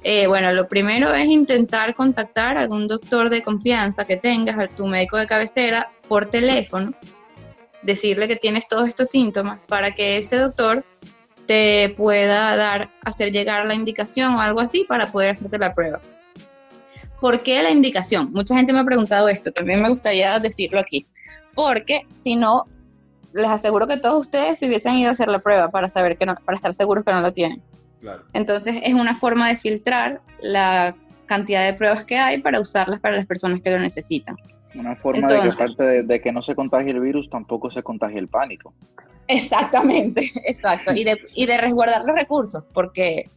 [0.07, 4.69] eh, bueno, lo primero es intentar contactar a algún doctor de confianza que tengas, a
[4.69, 6.93] tu médico de cabecera, por teléfono,
[7.83, 10.85] decirle que tienes todos estos síntomas para que ese doctor
[11.47, 16.03] te pueda dar, hacer llegar la indicación o algo así para poder hacerte la prueba.
[17.19, 18.31] ¿Por qué la indicación?
[18.33, 21.07] Mucha gente me ha preguntado esto, también me gustaría decirlo aquí.
[21.55, 22.67] Porque si no,
[23.33, 26.27] les aseguro que todos ustedes se hubiesen ido a hacer la prueba para saber que
[26.27, 27.63] no, para estar seguros que no lo tienen.
[28.33, 30.95] Entonces es una forma de filtrar la
[31.27, 34.37] cantidad de pruebas que hay para usarlas para las personas que lo necesitan.
[34.75, 38.19] Una forma de que aparte de, que no se contagie el virus, tampoco se contagie
[38.19, 38.75] el pánico.
[39.29, 40.93] Exactamente, exacto.
[40.93, 43.31] Y de, y de resguardar los recursos, porque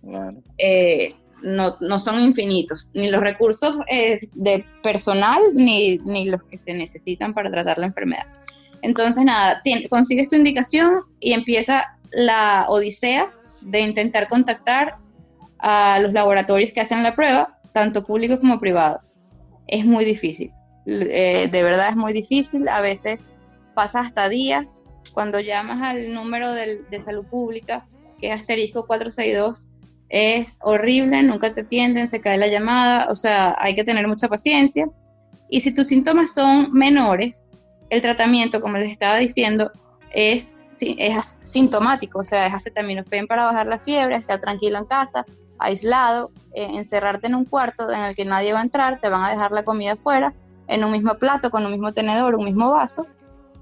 [0.57, 6.57] eh, no, no, son infinitos, ni los recursos eh, de personal, ni, ni, los que
[6.57, 8.25] se necesitan para tratar la enfermedad.
[8.81, 13.31] Entonces, nada, consigues tu indicación y empieza la odisea
[13.67, 14.97] de intentar contactar
[15.59, 19.01] a los laboratorios que hacen la prueba, tanto públicos como privados.
[19.67, 20.51] Es muy difícil,
[20.85, 23.31] eh, de verdad es muy difícil, a veces
[23.73, 27.85] pasa hasta días cuando llamas al número de, salud pública,
[28.19, 29.69] que es asterisco 462,
[30.09, 34.27] es horrible, nunca te atienden, se cae la llamada, o sea, hay que tener mucha
[34.27, 34.87] paciencia.
[35.49, 37.47] Y si tus síntomas son menores,
[37.89, 39.71] el tratamiento, como les estaba diciendo,
[40.13, 45.25] es, es sintomático, o sea, es acetaminofén para bajar la fiebre, estar tranquilo en casa,
[45.59, 49.23] aislado, eh, encerrarte en un cuarto en el que nadie va a entrar, te van
[49.23, 50.33] a dejar la comida afuera,
[50.67, 53.07] en un mismo plato, con un mismo tenedor, un mismo vaso,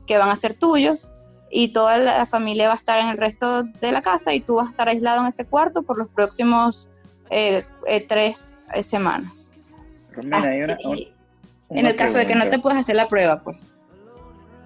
[0.08, 1.10] que van a ser tuyos,
[1.52, 4.56] y toda la familia va a estar en el resto de la casa y tú
[4.56, 6.90] vas a estar aislado en ese cuarto por los próximos
[7.30, 9.52] eh, eh, tres semanas.
[11.70, 13.76] en el caso de que no te puedas hacer la prueba, pues.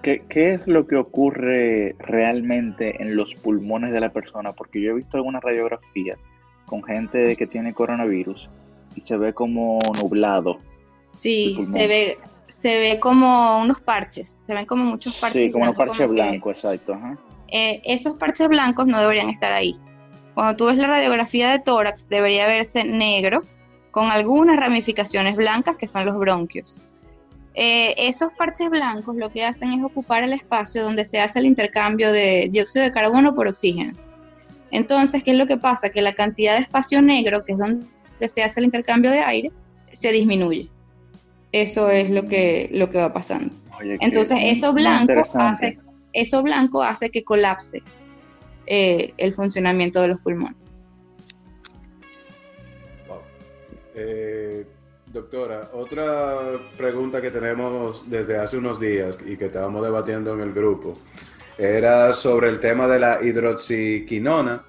[0.02, 4.52] ¿Qué, ¿Qué, es lo que ocurre realmente en los pulmones de la persona?
[4.52, 6.16] Porque yo he visto alguna radiografía
[6.66, 8.48] con gente que tiene coronavirus
[8.94, 10.58] y se ve como nublado.
[11.12, 15.42] Sí, se ve, se ve como unos parches, se ven como muchos parches.
[15.42, 16.98] Sí, como unos parches blancos, exacto.
[17.48, 19.74] Eh, esos parches blancos no deberían estar ahí.
[20.34, 23.42] Cuando tú ves la radiografía de tórax, debería verse negro
[23.90, 26.80] con algunas ramificaciones blancas que son los bronquios.
[27.62, 31.44] Eh, esos parches blancos lo que hacen es ocupar el espacio donde se hace el
[31.44, 33.92] intercambio de dióxido de carbono por oxígeno.
[34.70, 35.90] Entonces, ¿qué es lo que pasa?
[35.90, 37.86] Que la cantidad de espacio negro, que es donde
[38.28, 39.52] se hace el intercambio de aire,
[39.92, 40.70] se disminuye.
[41.52, 43.54] Eso es lo que, lo que va pasando.
[44.00, 45.78] Entonces, eso blanco, hace,
[46.14, 47.82] eso blanco hace que colapse
[48.66, 50.56] eh, el funcionamiento de los pulmones.
[53.94, 54.64] Eh,
[55.12, 60.52] doctora, otra pregunta que tenemos desde hace unos días y que estábamos debatiendo en el
[60.52, 60.96] grupo
[61.58, 64.64] era sobre el tema de la hidroxiquinona.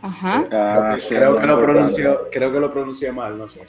[0.00, 0.46] Ajá.
[0.52, 3.62] Ah, creo, que lo pronunció, creo que lo pronuncié mal, no sé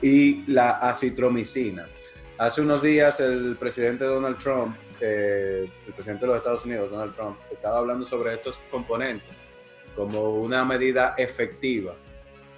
[0.00, 1.88] y la acitromicina.
[2.38, 7.12] Hace unos días el presidente Donald Trump, eh, el presidente de los Estados Unidos, Donald
[7.12, 9.36] Trump, estaba hablando sobre estos componentes
[9.96, 11.96] como una medida efectiva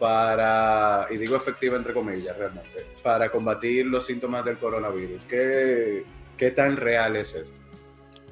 [0.01, 5.27] para, y digo efectiva entre comillas realmente, para combatir los síntomas del coronavirus.
[5.27, 6.05] ¿Qué,
[6.37, 7.57] qué tan real es esto?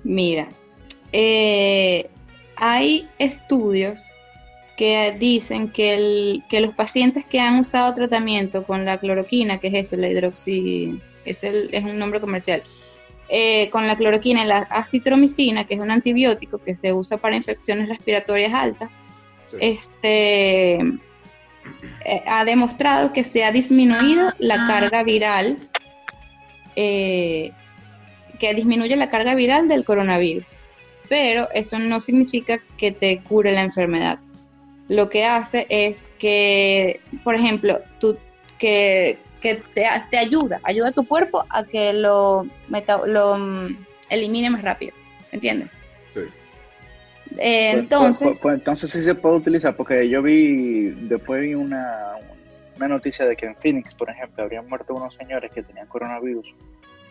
[0.03, 0.49] Mira,
[1.13, 2.09] eh,
[2.57, 4.03] hay estudios
[4.79, 9.69] que dicen que, el, que los pacientes que han usado tratamiento con la cloroquina, que
[9.69, 12.63] es eso, la hidroxi, es, el, es un nombre comercial,
[13.29, 17.37] eh, con la cloroquina y la acitromicina, que es un antibiótico que se usa para
[17.37, 19.03] infecciones respiratorias altas,
[19.61, 20.79] este,
[22.05, 25.59] eh, ha demostrado que se ha disminuido la carga viral,
[26.77, 27.53] eh,
[28.39, 30.55] que disminuye la carga viral del coronavirus.
[31.09, 34.19] Pero eso no significa que te cure la enfermedad
[34.89, 38.19] lo que hace es que, por ejemplo, tú,
[38.59, 42.47] que, te, te, ayuda, ayuda a tu cuerpo a que lo,
[43.07, 44.95] lo mm, elimine más rápido,
[45.31, 45.69] ¿entiendes?
[47.37, 48.29] Eh, pues, entonces...
[48.29, 52.15] Pues, pues, entonces sí se puede utilizar, porque yo vi, después vi una,
[52.77, 56.55] una noticia de que en Phoenix, por ejemplo, habrían muerto unos señores que tenían coronavirus,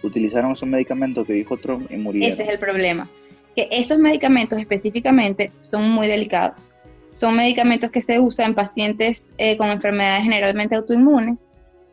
[0.03, 2.32] utilizaron esos medicamentos que dijo Trump y murieron.
[2.32, 3.09] Ese es el problema,
[3.55, 6.74] que esos medicamentos específicamente son muy delicados
[7.18, 11.49] son medicamentos que se usan en pacientes eh, con enfermedades generalmente autoinmunes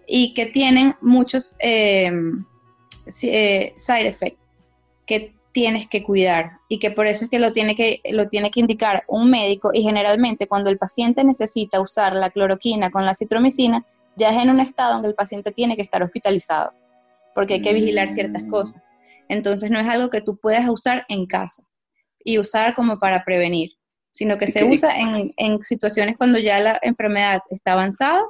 [0.07, 2.12] y que tienen muchos eh,
[3.22, 4.53] eh, side effects
[5.07, 8.51] que tienes que cuidar y que por eso es que lo tiene que lo tiene
[8.51, 13.15] que indicar un médico y generalmente cuando el paciente necesita usar la cloroquina con la
[13.15, 13.87] citromicina
[14.17, 16.75] ya es en un estado donde el paciente tiene que estar hospitalizado
[17.35, 18.51] porque hay que vigilar ciertas mm.
[18.51, 18.83] cosas.
[19.29, 21.65] Entonces no es algo que tú puedas usar en casa
[22.23, 23.71] y usar como para prevenir
[24.15, 28.23] sino que se usa en, situaciones cuando ya la enfermedad está avanzada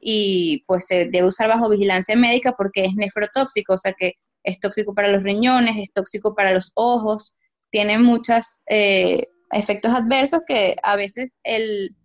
[0.00, 4.60] y pues se debe usar bajo vigilancia médica porque es nefrotóxico, o sea que es
[4.60, 7.38] tóxico para los riñones, es tóxico para los ojos,
[7.70, 9.22] tiene muchos eh,
[9.52, 11.96] efectos adversos que a veces el,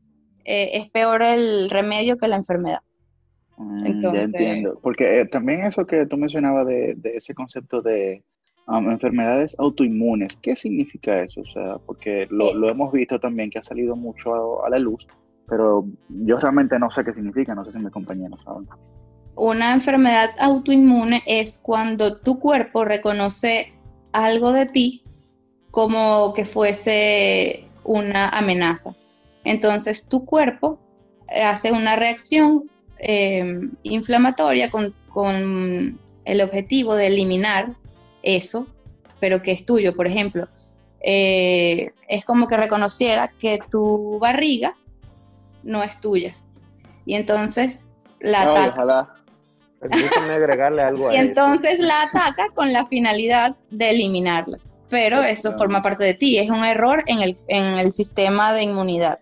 [0.46, 2.80] eh, es peor el remedio que la enfermedad.
[3.58, 8.24] Mm, ya entiendo, porque eh, también eso que tú mencionabas de ese concepto de
[8.68, 11.42] enfermedades autoinmunes, ¿qué significa eso?
[11.42, 15.06] O sea, porque lo, lo, hemos visto también que ha salido mucho a, la luz,
[15.48, 18.68] pero yo realmente no sé qué significa, no sé si mis compañeros saben.
[19.36, 23.74] Una enfermedad autoinmune es cuando tu cuerpo reconoce
[24.14, 25.04] algo de ti
[25.72, 28.94] como que fuese una amenaza.
[29.44, 30.80] Entonces tu cuerpo
[31.30, 32.70] hace una reacción
[33.00, 34.94] em, inflamatoria con,
[36.26, 37.76] el objetivo de eliminar
[38.24, 38.68] eso,
[39.20, 39.96] pero que es tuyo.
[39.96, 40.48] Por ejemplo,
[41.02, 44.76] eh, es como que reconociera que tu barriga
[45.64, 46.36] no es tuya.
[47.06, 49.16] Y entonces la ataca.
[49.82, 54.58] Agregarle algo a Y entonces la ataca con la finalidad de eliminarla.
[54.90, 58.64] Pero eso forma parte de ti, es un error en el, en el sistema de
[58.64, 59.20] inmunidad.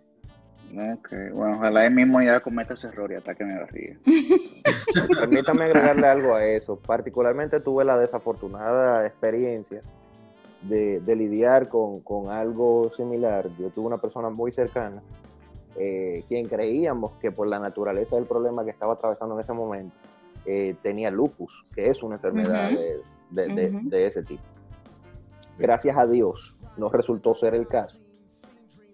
[0.76, 3.96] Ok, bueno, ojalá él mismo ya cometa ese error y ataque mi barriga.
[5.20, 6.78] Permítame agregarle algo a eso.
[6.78, 9.82] Particularmente tuve la desafortunada experiencia
[10.64, 12.02] de, lidiar con,
[12.32, 13.46] algo similar.
[13.60, 15.04] Yo tuve una persona muy cercana,
[15.78, 19.96] eh, quien creíamos que por la naturaleza del problema que estaba atravesando en ese momento,
[20.46, 22.72] eh, tenía lupus, que es una enfermedad
[23.30, 24.44] de, ese tipo.
[25.58, 28.00] Gracias a Dios no resultó ser el caso.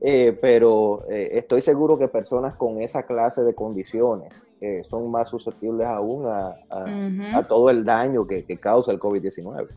[0.02, 4.44] Eh, pero estoy seguro que personas con esa clase de condiciones
[4.90, 9.68] son más susceptibles aún a, todo el daño que, que causa el COVID-19.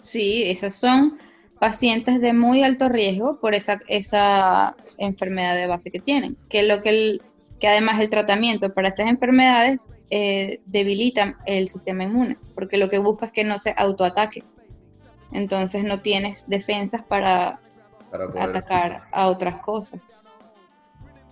[0.00, 1.18] Sí, esas son
[1.58, 6.80] pacientes de muy alto riesgo por esa, esa enfermedad de base que tienen, que lo
[6.80, 7.18] que,
[7.58, 12.98] que además el tratamiento para esas enfermedades eh, debilita el sistema inmune, porque lo que
[12.98, 14.42] busca es que no se autoataque.
[15.32, 17.60] Entonces no tienes defensas para,
[18.38, 20.00] atacar a otras cosas.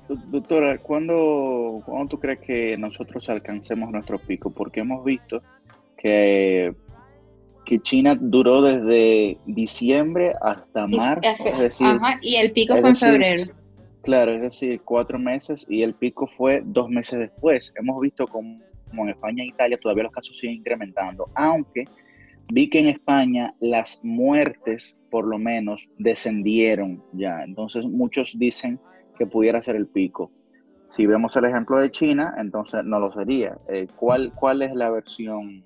[0.09, 4.51] Doctora, ¿cuándo, ¿cuándo tú crees que nosotros alcancemos nuestro pico?
[4.51, 5.41] Porque hemos visto
[5.97, 6.75] que
[7.67, 11.21] que China duró desde diciembre hasta marzo.
[11.45, 11.87] Es decir,
[12.23, 13.53] y el pico fue en febrero.
[14.07, 17.75] Claro, es decir, cuatro meses y el pico fue dos meses después.
[17.75, 18.57] Hemos visto como,
[18.93, 21.87] en España e Italia todavía los casos siguen incrementando, aunque
[22.53, 27.43] vi que en España las muertes por lo menos descendieron ya.
[27.43, 28.79] Entonces muchos dicen
[29.19, 30.31] que pudiera ser el pico.
[30.89, 33.59] Si vemos el ejemplo de China, entonces no lo sería.
[33.69, 35.65] Eh, ¿cuál, ¿Cuál es la versión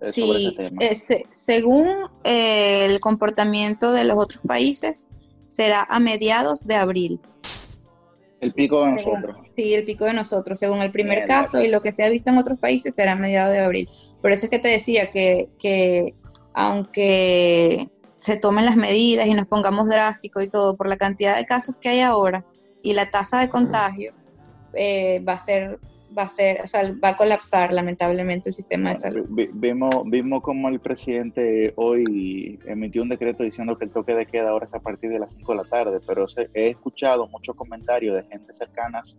[0.00, 1.88] eh, sí, Este, según
[2.22, 5.08] eh, el comportamiento de los otros países,
[5.48, 7.20] será a mediados de abril.
[8.42, 9.38] El pico de nosotros.
[9.54, 12.28] Sí, el pico de nosotros, según el primer caso y lo que se ha visto
[12.28, 13.88] en otros países será a mediados de abril.
[14.20, 16.12] Por eso es que te decía que, que
[16.52, 17.86] aunque
[18.18, 21.76] se tomen las medidas y nos pongamos drásticos y todo, por la cantidad de casos
[21.80, 22.44] que hay ahora
[22.82, 24.12] y la tasa de contagio,
[24.74, 25.78] eh, va a ser
[26.16, 29.26] va a ser, o sea, va a colapsar lamentablemente el sistema de salud.
[29.28, 34.50] Vimos, vimos como el presidente hoy emitió un decreto diciendo que el toque de queda
[34.50, 38.16] ahora es a partir de las 5 de la tarde, pero he escuchado muchos comentarios
[38.16, 39.16] de gente cercanas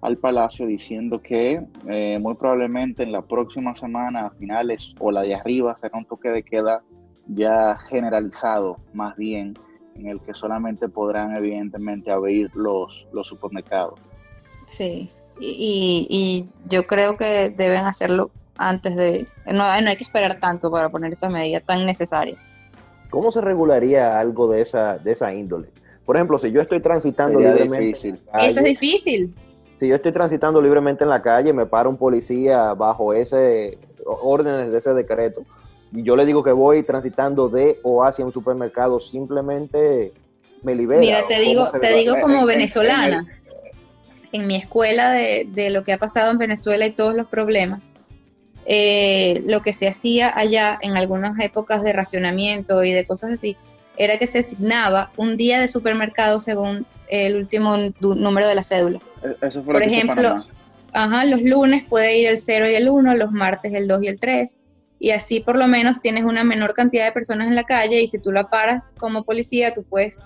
[0.00, 5.22] al Palacio diciendo que eh, muy probablemente en la próxima semana, a finales o la
[5.22, 6.82] de arriba, será un toque de queda
[7.28, 9.54] ya generalizado, más bien,
[9.96, 13.98] en el que solamente podrán evidentemente abrir los, los supermercados.
[14.66, 19.26] Sí, y, yo creo que deben hacerlo antes de...
[19.52, 22.36] No, hay que esperar tanto para poner esa medida tan necesaria.
[23.10, 25.68] ¿Cómo se regularía algo de esa, de esa índole?
[26.04, 28.14] Por ejemplo, si yo estoy transitando libremente...
[28.40, 29.34] Eso es difícil.
[29.76, 34.70] Si yo estoy transitando libremente en la calle, me para un policía bajo ese órdenes
[34.70, 35.42] de ese decreto,
[35.92, 40.12] y yo le digo que voy transitando de o hacia un supermercado, simplemente
[40.62, 41.00] me libera.
[41.00, 43.26] Mira, te digo, te digo como venezolana
[44.34, 47.94] en mi escuela de, de, lo que ha pasado en Venezuela y todos los problemas,
[48.66, 53.56] eh, lo que se hacía allá en algunas épocas de racionamiento y de cosas así,
[53.96, 58.98] era que se asignaba un día de supermercado según el último número de la cédula.
[59.22, 60.44] E, eso fue Por ejemplo,
[60.92, 64.08] ajá, los lunes puede ir el 0 y el 1, los martes el 2 y
[64.08, 64.60] el 3,
[64.98, 68.08] y así por lo menos tienes una menor cantidad de personas en la calle y
[68.08, 70.18] si tú la paras como policía, tú puedes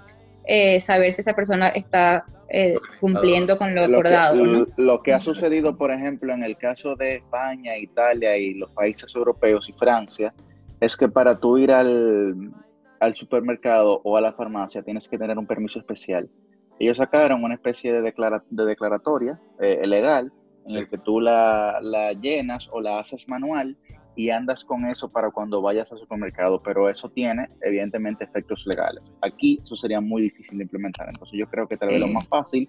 [0.49, 4.35] eh, saber si esa persona está eh, cumpliendo con lo acordado.
[4.35, 8.55] Lo que, lo que, ha sucedido, por ejemplo, en el caso de España, Italia y
[8.55, 10.33] los países europeos y Francia,
[10.81, 12.51] es que para tú ir al,
[12.99, 16.31] al supermercado o a la farmacia tienes que tener un permiso especial.
[16.79, 20.33] Ellos sacaron una especie de, de declaratoria eh, legal
[20.67, 23.77] en el que tú la, la llenas o la haces manual
[24.19, 29.13] y andas con eso para cuando vayas al supermercado, pero eso tiene evidentemente efectos legales.
[29.23, 32.27] Aquí eso sería muy difícil de implementar, entonces yo creo que tal vez lo más
[32.27, 32.69] fácil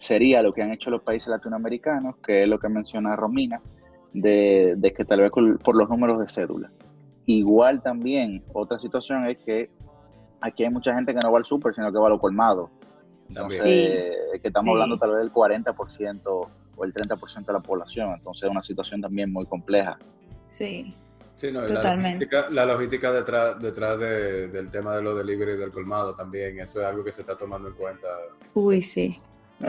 [0.00, 3.62] sería lo que han hecho los países latinoamericanos, que es lo que menciona Romina,
[4.14, 6.68] de, que tal vez por los números de cédula.
[7.24, 9.70] Igual también, otra situación es que
[10.40, 12.68] aquí hay mucha gente que no va al súper, sino que va a lo colmado.
[13.28, 13.62] Entonces,
[14.42, 18.50] que estamos hablando tal vez del 40% o el 30% de la población, entonces es
[18.50, 19.96] una situación también muy compleja.
[20.50, 20.92] Sí.
[21.36, 26.82] Sí, no, la logística, detrás, detrás del tema de los delivery del colmado también, eso
[26.82, 28.08] es algo que se está tomando en cuenta.
[28.52, 29.18] Uy, sí.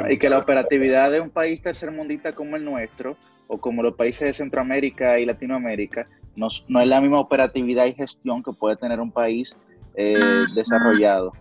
[0.09, 3.15] y que la operatividad de un país tercermundista como el nuestro,
[3.47, 6.03] o como los países de Centroamérica y Latinoamérica,
[6.35, 9.55] no, no es la misma operatividad y gestión que puede tener un país
[9.95, 10.19] eh,
[10.53, 11.31] desarrollado.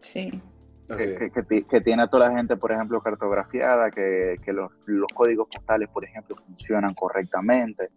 [0.00, 0.42] Sí.
[0.96, 4.70] Que, tiene a toda la gente, por ejemplo, cartografiada, que, los,
[5.14, 7.90] códigos postales, por ejemplo, funcionan correctamente,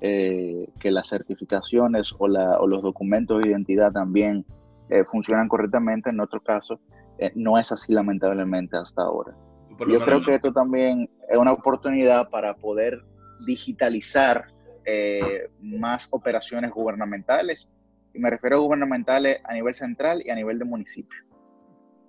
[0.00, 4.44] eh, que las certificaciones o, los documentos de identidad también
[4.88, 6.10] eh, funcionan correctamente.
[6.10, 6.80] En otro caso,
[7.34, 9.34] no es así lamentablemente hasta ahora.
[9.86, 13.02] Yo creo que esto también es una oportunidad para poder
[13.46, 14.46] digitalizar
[15.60, 17.68] más operaciones gubernamentales
[18.14, 21.27] y me refiero a gubernamentales a nivel central y a nivel de municipio.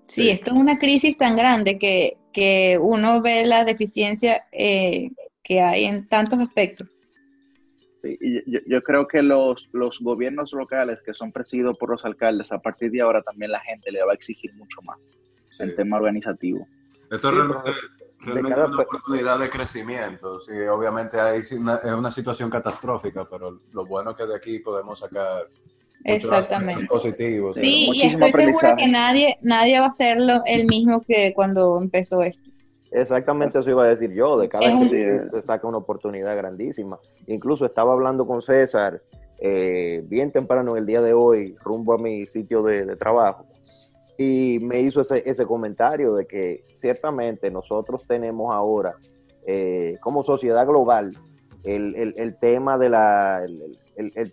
[0.09, 5.11] Sí, esto es una crisis tan grande que, que uno ve la deficiencia eh,
[5.43, 6.87] que hay en tantos aspectos.
[8.01, 12.03] Sí, y yo, yo, creo que los, los gobiernos locales que son presididos por los
[12.05, 14.97] alcaldes, a partir de ahora también la gente le va a exigir mucho más
[15.59, 16.67] el tema organizativo.
[17.11, 17.71] Esto realmente,
[18.19, 20.39] realmente es una oportunidad de crecimiento.
[20.41, 24.59] Sí, obviamente hay una, es una situación catastrófica, pero lo bueno es que de aquí
[24.59, 25.45] podemos sacar
[26.05, 26.85] Exactamente.
[26.85, 27.55] Positivos.
[27.55, 32.23] Sí, y estoy segura que nadie, nadie va a hacerlo el mismo que cuando empezó
[32.23, 32.51] esto.
[32.91, 34.89] Exactamente eso iba a decir yo, de cada vez
[35.29, 36.99] se saca una oportunidad grandísima.
[37.27, 39.01] Incluso estaba hablando con César
[39.39, 43.45] eh, bien temprano en el día de hoy, rumbo a mi sitio de, trabajo,
[44.17, 48.95] y me hizo ese, ese, comentario de que ciertamente nosotros tenemos ahora,
[49.45, 51.15] eh, como sociedad global,
[51.63, 53.77] el, el, el tema de la, el,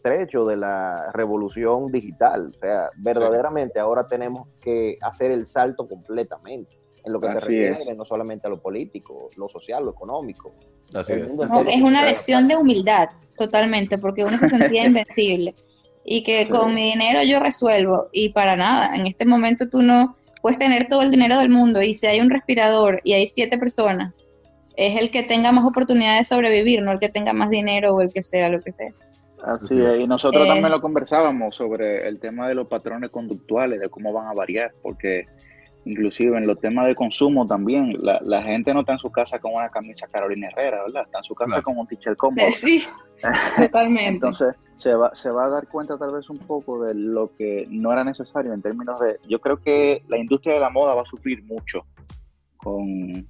[0.03, 2.53] trecho de la revolución digital.
[2.55, 7.95] O sea, verdaderamente ahora tenemos que hacer el salto completamente en lo que se refiere
[7.95, 10.55] no solamente a lo político, lo social, lo económico.
[10.93, 11.09] es.
[11.09, 15.55] es una lección de humildad, totalmente, porque uno se sentía invencible
[16.05, 20.17] y que con mi dinero yo resuelvo y para nada, en este momento tú no
[20.41, 23.59] puedes tener todo el dinero del mundo y si hay un respirador y hay siete
[23.59, 24.14] personas,
[24.77, 28.01] es el que tenga más oportunidad de sobrevivir, no el que tenga más dinero o
[28.01, 28.93] el que sea lo que sea.
[29.47, 33.88] Así es, y nosotros también lo conversábamos sobre el tema de los patrones conductuales, de
[33.88, 35.24] cómo van a variar, porque
[35.84, 39.55] inclusive en los temas de consumo también, la, gente no está en su casa con
[39.55, 41.05] una camisa Carolina Herrera, ¿verdad?
[41.07, 42.44] Está en su casa con un t-shirt cómodo.
[42.51, 42.82] Sí,
[43.57, 44.14] totalmente.
[44.26, 47.66] Entonces, se va, se va a dar cuenta tal vez un poco de lo que
[47.70, 49.20] no era necesario en términos de...
[49.28, 51.86] Yo creo que la industria de la moda va a sufrir mucho
[52.57, 53.24] con,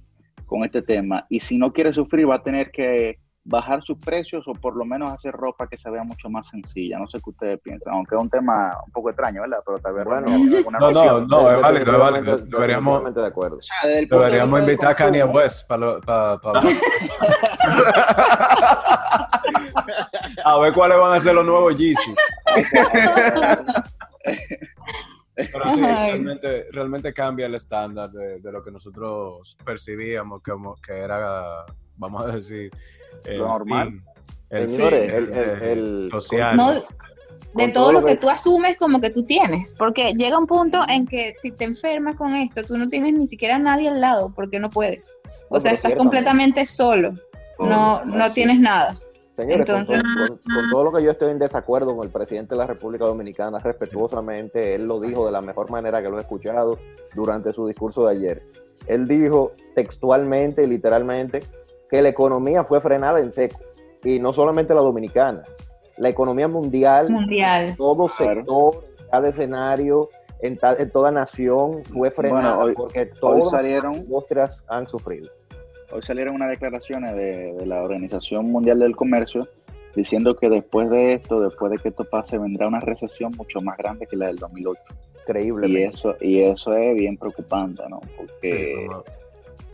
[0.47, 4.43] con este tema, y si no quiere sufrir va a tener que bajar sus precios
[4.47, 6.99] o por lo menos hacer ropa que se vea mucho más sencilla.
[6.99, 9.59] No sé qué ustedes piensan, aunque es un tema un poco extraño, ¿verdad?
[9.65, 10.37] Pero tal vez bueno, no,
[10.91, 12.37] no, no, es válido, es válido.
[12.37, 13.59] Deberíamos, de acuerdo.
[14.09, 15.87] deberíamos invitar a Kanye West para...
[20.43, 22.15] a ver cuáles van a ser los nuevos Yeezy.
[25.35, 30.51] Pero sí, realmente, realmente cambia el estándar de, de, lo que nosotros percibíamos que,
[30.85, 31.63] que era,
[31.97, 32.71] vamos a decir,
[33.25, 34.01] lo normal.
[34.49, 36.57] El, el, social.
[37.53, 41.05] de todo, lo que, tú asumes como que tú tienes, porque llega un punto en
[41.05, 44.59] que si te enfermas con esto, tú no tienes ni siquiera nadie al lado, porque
[44.59, 45.17] no puedes.
[45.49, 47.13] O sea, estás completamente solo,
[47.59, 48.97] no, no tienes nada.
[49.37, 53.05] Entonces, con, todo lo que yo estoy en desacuerdo con el presidente de la República
[53.05, 56.79] Dominicana, respetuosamente, él lo dijo de la mejor manera que lo he escuchado
[57.13, 58.43] durante su discurso de ayer.
[58.87, 61.43] Él dijo textualmente y literalmente
[61.89, 63.59] que la economía fue frenada en seco.
[64.03, 65.43] Y no solamente la dominicana,
[65.97, 67.75] la economía mundial, mundial.
[67.77, 70.09] todo sector, cada escenario,
[70.41, 70.59] en,
[70.91, 75.29] toda nación fue frenada porque todas salieron, las industrias han sufrido.
[75.91, 79.47] Hoy salieron unas declaraciones de, la Organización Mundial del Comercio
[79.95, 83.77] diciendo que después de esto, después de que esto pase, vendrá una recesión mucho más
[83.77, 84.81] grande que la del 2008.
[85.21, 85.67] Increíble.
[85.67, 88.01] Y eso, y eso es bien preocupante, ¿no?
[88.15, 88.87] Porque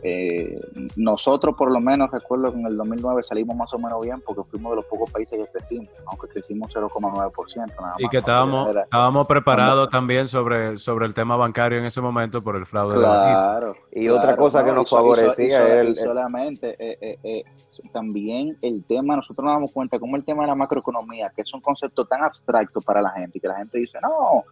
[0.03, 0.59] eh,
[0.97, 4.43] nosotros, por lo menos, recuerdo que en el 2009 salimos más o menos bien porque
[4.43, 7.71] fuimos de los pocos países que crecimos, aunque crecimos 0,9%.
[7.99, 12.57] Y que estábamos, estábamos preparados también sobre, sobre el tema bancario en ese momento por
[12.57, 12.97] el fraude.
[12.97, 13.75] Claro.
[13.91, 17.43] y otra cosa que nos favorecía es solamente eh, eh,
[17.91, 21.53] también el tema, nosotros nos damos cuenta como el tema de la macroeconomía, que es
[21.53, 24.43] un concepto tan abstracto para la gente, y que la gente dice, no,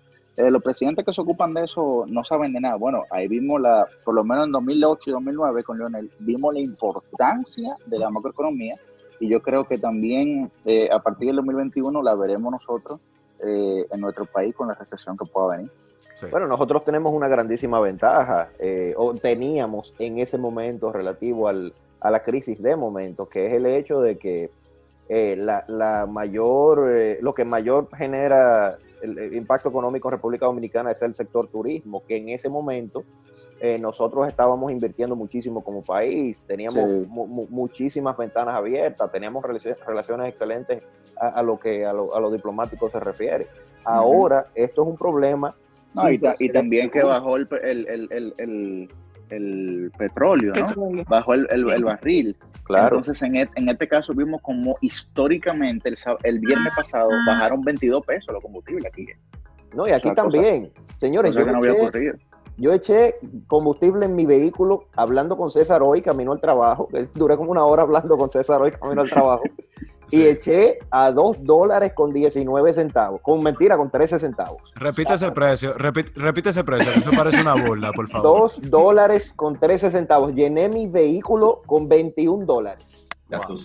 [0.47, 2.75] eh, los presidentes que se ocupan de eso no saben de nada.
[2.75, 6.59] Bueno, ahí vimos la, por lo menos en 2008 y 2009 con Leonel, vimos la
[6.59, 8.75] importancia de la macroeconomía
[9.19, 12.99] y yo creo que también eh, a partir del 2021 la veremos nosotros
[13.39, 15.71] eh, en nuestro país con la recesión que pueda venir.
[16.29, 18.49] Bueno, nosotros tenemos una grandísima ventaja,
[18.95, 23.65] o teníamos en ese momento relativo al, a la crisis de momento, que es el
[23.65, 24.51] hecho de que
[25.13, 31.01] eh, la, mayor, eh, lo que mayor genera el, impacto económico en República Dominicana es
[31.01, 33.03] el sector turismo, que en ese momento
[33.59, 40.81] eh, nosotros estábamos invirtiendo muchísimo como país, teníamos muchísimas ventanas abiertas, teníamos relaciones, excelentes
[41.17, 43.47] a, lo que a lo, a lo, diplomático se refiere.
[43.83, 45.55] Ahora, esto es un problema.
[46.39, 48.89] y, también que bajó el, el, el
[49.97, 51.03] petróleo, ¿no?
[51.07, 52.35] Bajó el, barril.
[52.63, 52.97] Claro.
[52.97, 58.33] Entonces, en, en, este caso vimos como históricamente el, el viernes pasado bajaron 22 pesos
[58.33, 59.07] los combustibles aquí.
[59.73, 60.71] No, y aquí también.
[60.95, 62.13] Señores, yo, eché,
[62.61, 66.87] yo eché combustible en mi vehículo hablando con César hoy, camino al trabajo.
[67.15, 69.41] Duré como una hora hablando con César hoy, camino al trabajo.
[70.11, 73.21] y eché a 2 dólares con 19 centavos.
[73.21, 74.71] Con mentira, con 13 centavos.
[74.75, 78.41] Repite ese precio, repite, ese precio, eso parece una burla, por favor.
[78.41, 80.33] 2 dólares con 13 centavos.
[80.35, 83.07] Llené mi vehículo con 21 dólares.
[83.31, 83.55] Ya tú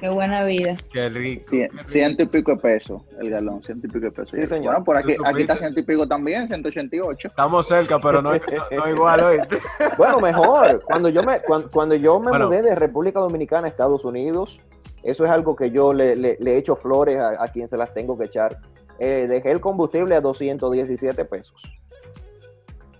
[0.00, 0.76] qué buena vida.
[0.92, 1.44] Qué rico.
[1.84, 4.30] ciento y pico de pesos el galón, ciento y pico de pesos.
[4.30, 4.72] Sí, señor.
[4.72, 7.28] Bueno, por aquí, aquí está ciento y pico también, 188.
[7.28, 9.38] Estamos cerca, pero no, no igual hoy.
[9.96, 10.82] Bueno, mejor.
[10.82, 14.58] Cuando yo me, cuando, yo me mudé de República Dominicana a Estados Unidos,
[15.04, 18.18] eso es algo que yo le, le, le echo flores a, quien se las tengo
[18.18, 18.58] que echar.
[18.98, 21.72] Eh, dejé el combustible a 217 pesos.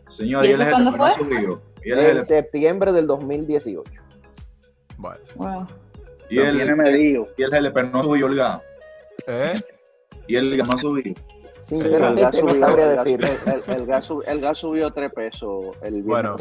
[0.08, 1.10] Señor, ¿Y eso cuándo fue?
[1.84, 4.05] En septiembre del 2018.
[4.96, 5.20] Bueno.
[5.36, 5.66] Wow.
[6.28, 7.28] Y él, tiene medido.
[7.36, 8.62] Y el GLP no subió el gas.
[9.26, 9.60] ¿Eh?
[10.26, 11.14] Y el gas no subió.
[11.60, 13.24] Sinceramente, el gas subió, decir.
[13.24, 15.76] El, gas, el, gas, subió tres pesos.
[15.82, 16.36] El bueno,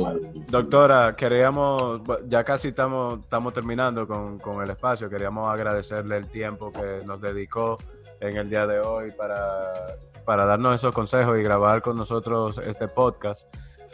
[0.50, 5.10] doctora, queríamos, ya casi estamos, estamos terminando con, con, el espacio.
[5.10, 7.78] Queríamos agradecerle el tiempo que nos dedicó
[8.20, 12.88] en el día de hoy para, para darnos esos consejos y grabar con nosotros este
[12.88, 13.48] podcast.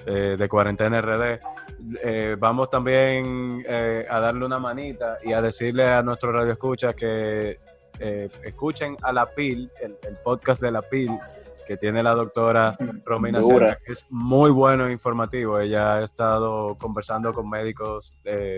[0.06, 1.39] Eh, de Cuarentena RD.
[2.04, 7.60] Eh, vamos también eh, a darle una manita y a decirle a nuestros radioescuchas que
[8.43, 11.12] escuchen a La Pil, el, podcast de La Pil,
[11.68, 12.76] que tiene la doctora
[13.06, 15.60] Romina Serra, que es muy bueno e informativo.
[15.60, 18.12] Ella ha estado conversando con médicos,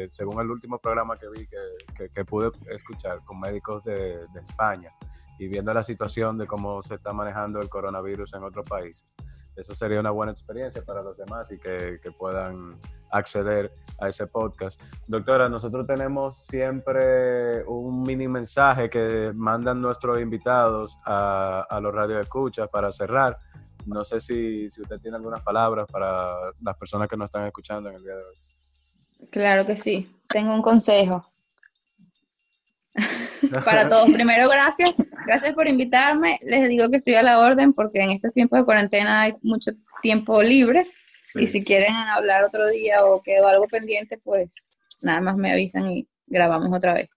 [0.08, 4.94] según el último programa que vi, que, pude escuchar, con médicos de, de España
[5.38, 9.12] y viendo la situación de cómo se está manejando el coronavirus en otro país
[9.56, 12.80] eso sería una buena experiencia para los demás y que, puedan
[13.12, 14.82] acceder a ese podcast.
[15.08, 22.70] Doctora, nosotros tenemos siempre un mini mensaje que mandan nuestros invitados a, a los radioescuchas
[22.70, 23.38] para cerrar.
[23.86, 27.90] No sé si, si usted tiene algunas palabras para las personas que nos están escuchando
[27.90, 29.30] en el día de hoy.
[29.30, 30.10] Claro que sí.
[30.28, 31.33] Tengo un consejo.
[33.66, 34.10] para todos.
[34.12, 34.94] Primero, gracias.
[35.26, 36.40] Gracias por invitarme.
[36.44, 39.72] Les digo que estoy a la orden porque en estos tiempos de cuarentena hay mucho
[40.02, 40.86] tiempo libre.
[41.36, 45.90] Y si quieren hablar otro día o quedó algo pendiente, pues nada más me avisan
[45.90, 47.10] y grabamos otra vez.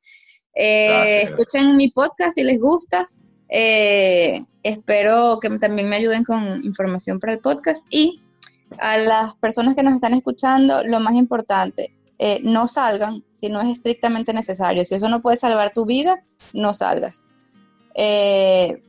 [0.55, 3.11] Eh, escuchen mi podcast si les gusta.
[3.49, 7.87] Eh, espero que también me ayuden con información para el podcast.
[7.91, 8.23] Y
[8.79, 13.61] a las personas que nos están escuchando, lo más importante, eh, no salgan si no
[13.61, 14.85] es estrictamente necesario.
[14.85, 17.31] Si eso no puede salvar tu vida, no salgas.
[17.95, 18.83] Eh,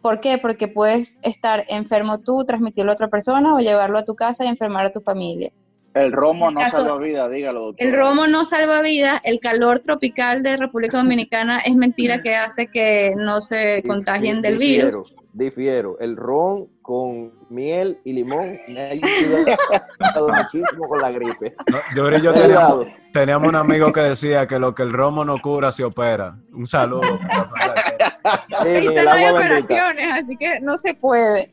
[0.00, 0.38] ¿Por qué?
[0.38, 4.48] Porque puedes estar enfermo tú, transmitirlo a otra persona o llevarlo a tu casa y
[4.48, 5.50] enfermar a tu familia.
[5.94, 7.86] El romo no salva vida, dígalo, doctor.
[7.86, 9.20] El romo no salva vida.
[9.24, 14.58] El calor tropical de República Dominicana es mentira que hace que no se contagien del
[14.58, 15.98] virus difiero.
[15.98, 21.54] El ron con miel y limón me ha ayudado muchísimo con la gripe.
[21.94, 25.40] yo y yo teníamos, teníamos, un amigo que decía que lo que el romo no
[25.42, 26.36] cura se opera.
[26.52, 27.02] Un saludo.
[28.62, 31.52] sí, no hay operaciones, así que no se puede.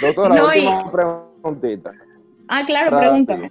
[0.00, 1.92] Doctora, no, última preguntita.
[2.48, 3.50] Ah, claro, pregúntame.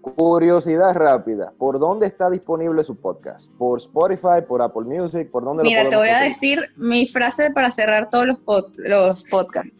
[0.00, 3.50] Curiosidad rápida, ¿por dónde está disponible su podcast?
[3.52, 5.30] ¿Por Spotify, por Apple Music?
[5.30, 8.38] ¿Por dónde Mira, te voy a decir mi frase para cerrar todos los,
[8.76, 9.74] los podcasts.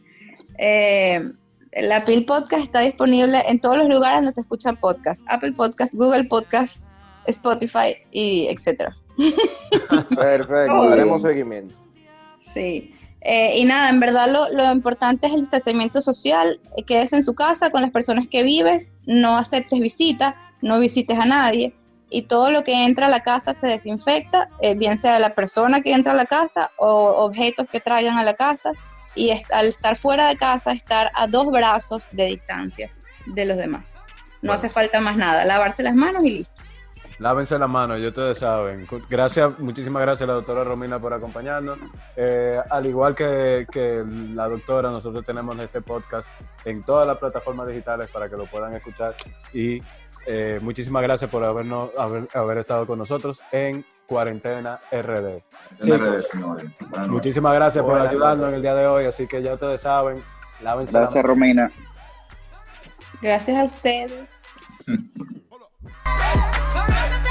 [0.58, 1.30] Eh,
[1.82, 5.24] la PIL Podcast está disponible en todos los lugares donde se escuchan podcasts.
[5.28, 6.84] Apple Podcast, Google Podcast,
[7.26, 8.94] Spotify y etcétera.
[10.16, 11.74] Perfecto, daremos seguimiento.
[12.38, 12.94] Sí.
[13.24, 17.34] Eh, y nada, en verdad lo, importante es el distanciamiento social, eh, quedes en su
[17.34, 21.74] casa con las personas que vives, no aceptes visitas, no visites a nadie
[22.10, 25.80] y todo lo que entra a la casa se desinfecta, eh, bien sea la persona
[25.80, 28.72] que entra a la casa o objetos que traigan a la casa
[29.14, 32.90] y al estar fuera de casa estar a dos brazos de distancia
[33.24, 33.96] de los demás.
[34.42, 36.60] No hace falta más nada, lavarse las manos y listo.
[37.18, 38.86] Lávense la mano, ya ustedes saben.
[39.08, 41.78] Gracias, muchísimas gracias a la doctora Romina por acompañarnos.
[42.16, 44.04] Eh, al igual que, que,
[44.34, 46.28] la doctora, nosotros tenemos este podcast
[46.64, 49.14] en todas las plataformas digitales para que lo puedan escuchar.
[49.52, 49.80] Y
[50.26, 55.42] eh, muchísimas gracias por habernos, haber, haber, estado con nosotros en Cuarentena RD.
[55.82, 59.06] Chicos, RD muchísimas gracias por ayudarnos en el día de hoy.
[59.06, 60.22] Así que ya ustedes saben,
[60.62, 61.62] lávense gracias, la mano.
[61.62, 61.72] Gracias, Romina.
[63.22, 64.42] Gracias a ustedes.
[66.04, 66.38] Burn,
[66.72, 67.23] burn, burn.